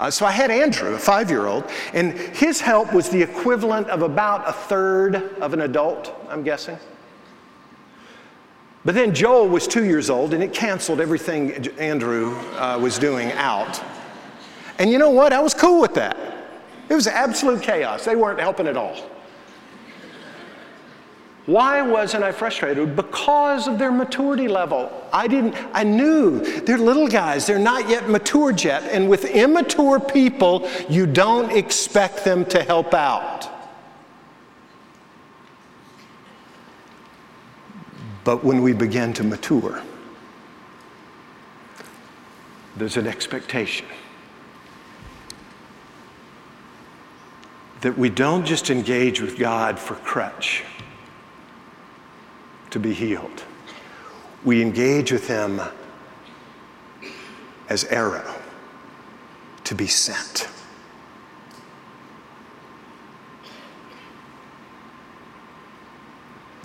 uh, 0.00 0.10
so 0.10 0.26
I 0.26 0.32
had 0.32 0.50
Andrew, 0.50 0.94
a 0.94 0.98
five 0.98 1.30
year 1.30 1.46
old, 1.46 1.70
and 1.94 2.12
his 2.12 2.60
help 2.60 2.92
was 2.92 3.08
the 3.08 3.22
equivalent 3.22 3.88
of 3.88 4.02
about 4.02 4.48
a 4.48 4.52
third 4.52 5.14
of 5.40 5.52
an 5.52 5.60
adult, 5.60 6.12
I'm 6.28 6.42
guessing. 6.42 6.76
But 8.84 8.94
then 8.94 9.14
Joel 9.14 9.48
was 9.48 9.66
two 9.66 9.84
years 9.84 10.08
old 10.08 10.32
and 10.32 10.42
it 10.42 10.54
canceled 10.54 11.00
everything 11.00 11.68
Andrew 11.78 12.34
uh, 12.56 12.78
was 12.80 12.98
doing 12.98 13.30
out. 13.32 13.82
And 14.78 14.90
you 14.90 14.98
know 14.98 15.10
what? 15.10 15.32
I 15.32 15.40
was 15.40 15.52
cool 15.52 15.80
with 15.80 15.94
that. 15.94 16.16
It 16.88 16.94
was 16.94 17.06
absolute 17.06 17.62
chaos. 17.62 18.04
They 18.04 18.16
weren't 18.16 18.40
helping 18.40 18.66
at 18.66 18.76
all. 18.76 18.96
Why 21.46 21.82
wasn't 21.82 22.22
I 22.22 22.32
frustrated? 22.32 22.94
Because 22.94 23.66
of 23.66 23.78
their 23.78 23.90
maturity 23.90 24.46
level. 24.46 24.90
I 25.12 25.26
didn't, 25.26 25.56
I 25.72 25.82
knew 25.82 26.40
they're 26.60 26.78
little 26.78 27.08
guys, 27.08 27.46
they're 27.46 27.58
not 27.58 27.88
yet 27.88 28.08
matured 28.08 28.62
yet. 28.62 28.84
And 28.84 29.10
with 29.10 29.24
immature 29.24 29.98
people, 29.98 30.68
you 30.88 31.06
don't 31.06 31.50
expect 31.50 32.24
them 32.24 32.44
to 32.46 32.62
help 32.62 32.94
out. 32.94 33.49
But 38.24 38.44
when 38.44 38.62
we 38.62 38.72
begin 38.72 39.12
to 39.14 39.24
mature, 39.24 39.82
there's 42.76 42.96
an 42.96 43.06
expectation 43.06 43.86
that 47.80 47.96
we 47.96 48.10
don't 48.10 48.44
just 48.44 48.70
engage 48.70 49.20
with 49.20 49.38
God 49.38 49.78
for 49.78 49.94
crutch 49.94 50.64
to 52.70 52.78
be 52.78 52.92
healed. 52.92 53.44
We 54.44 54.62
engage 54.62 55.12
with 55.12 55.26
Him 55.26 55.60
as 57.68 57.84
arrow 57.84 58.34
to 59.64 59.74
be 59.74 59.86
sent. 59.86 60.48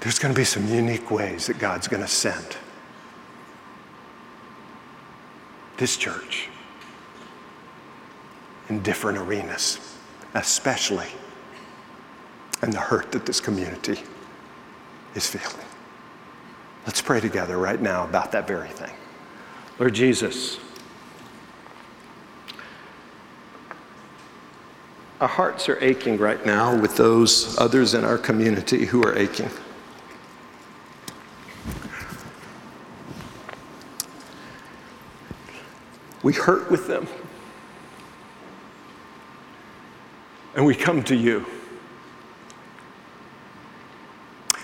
There's 0.05 0.19
going 0.19 0.31
to 0.31 0.39
be 0.39 0.45
some 0.45 0.67
unique 0.67 1.09
ways 1.09 1.47
that 1.47 1.57
God's 1.57 1.87
going 1.87 2.03
to 2.03 2.07
send 2.07 2.57
this 5.77 5.97
church 5.97 6.47
in 8.69 8.83
different 8.83 9.17
arenas, 9.17 9.79
especially 10.35 11.07
in 12.61 12.69
the 12.69 12.79
hurt 12.79 13.11
that 13.13 13.25
this 13.25 13.39
community 13.39 13.99
is 15.15 15.25
feeling. 15.25 15.65
Let's 16.85 17.01
pray 17.01 17.19
together 17.19 17.57
right 17.57 17.81
now 17.81 18.03
about 18.03 18.31
that 18.33 18.47
very 18.47 18.69
thing. 18.69 18.93
Lord 19.79 19.95
Jesus, 19.95 20.59
our 25.19 25.27
hearts 25.27 25.67
are 25.67 25.83
aching 25.83 26.19
right 26.19 26.45
now 26.45 26.79
with 26.79 26.95
those 26.95 27.57
others 27.57 27.95
in 27.95 28.05
our 28.05 28.19
community 28.19 28.85
who 28.85 29.01
are 29.03 29.17
aching. 29.17 29.49
We 36.25 36.33
hurt 36.33 36.71
with 36.71 36.87
them. 36.87 37.07
And 40.55 40.65
we 40.65 40.73
come 40.73 41.03
to 41.03 41.15
you. 41.15 41.45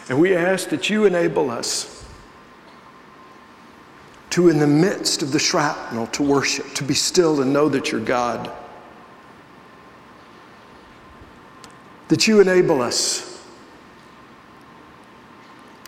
And 0.09 0.19
we 0.19 0.35
ask 0.35 0.69
that 0.69 0.89
you 0.89 1.05
enable 1.05 1.51
us 1.51 2.03
to, 4.31 4.49
in 4.49 4.57
the 4.57 4.65
midst 4.65 5.21
of 5.21 5.31
the 5.31 5.37
shrapnel, 5.37 6.07
to 6.07 6.23
worship, 6.23 6.65
to 6.73 6.83
be 6.83 6.95
still 6.95 7.41
and 7.43 7.53
know 7.53 7.69
that 7.69 7.91
you're 7.91 8.01
God. 8.01 8.51
That 12.07 12.27
you 12.27 12.41
enable 12.41 12.81
us 12.81 13.45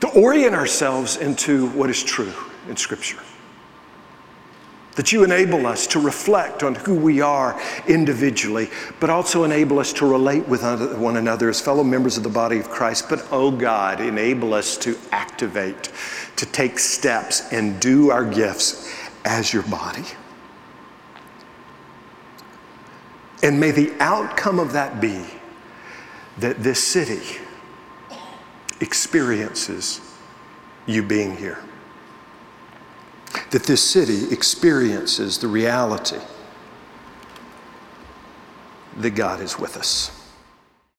to 0.01 0.07
orient 0.09 0.53
ourselves 0.53 1.17
into 1.17 1.69
what 1.69 1.89
is 1.89 2.03
true 2.03 2.33
in 2.69 2.77
Scripture 2.77 3.17
that 4.95 5.11
you 5.11 5.23
enable 5.23 5.65
us 5.65 5.87
to 5.87 5.99
reflect 5.99 6.61
on 6.61 6.75
who 6.75 6.93
we 6.93 7.19
are 7.19 7.59
individually, 7.87 8.69
but 8.99 9.09
also 9.09 9.43
enable 9.43 9.79
us 9.79 9.91
to 9.93 10.05
relate 10.05 10.47
with 10.47 10.63
one 10.97 11.17
another 11.17 11.49
as 11.49 11.59
fellow 11.59 11.83
members 11.83 12.17
of 12.17 12.23
the 12.23 12.29
body 12.29 12.59
of 12.59 12.69
Christ. 12.69 13.09
But, 13.09 13.25
oh 13.31 13.51
God, 13.51 13.99
enable 13.99 14.53
us 14.53 14.77
to 14.77 14.97
activate, 15.11 15.91
to 16.35 16.45
take 16.45 16.77
steps 16.77 17.51
and 17.51 17.79
do 17.79 18.11
our 18.11 18.25
gifts 18.25 18.93
as 19.25 19.51
your 19.51 19.63
body. 19.63 20.05
And 23.41 23.59
may 23.59 23.71
the 23.71 23.91
outcome 23.99 24.59
of 24.59 24.73
that 24.73 25.01
be 25.01 25.25
that 26.37 26.63
this 26.63 26.83
city 26.83 27.39
experiences 28.79 30.01
you 30.85 31.03
being 31.03 31.35
here 31.37 31.63
that 33.51 33.63
this 33.63 33.83
city 33.83 34.31
experiences 34.31 35.37
the 35.37 35.47
reality 35.47 36.19
that 38.97 39.11
God 39.11 39.41
is 39.41 39.57
with 39.57 39.77
us. 39.77 40.22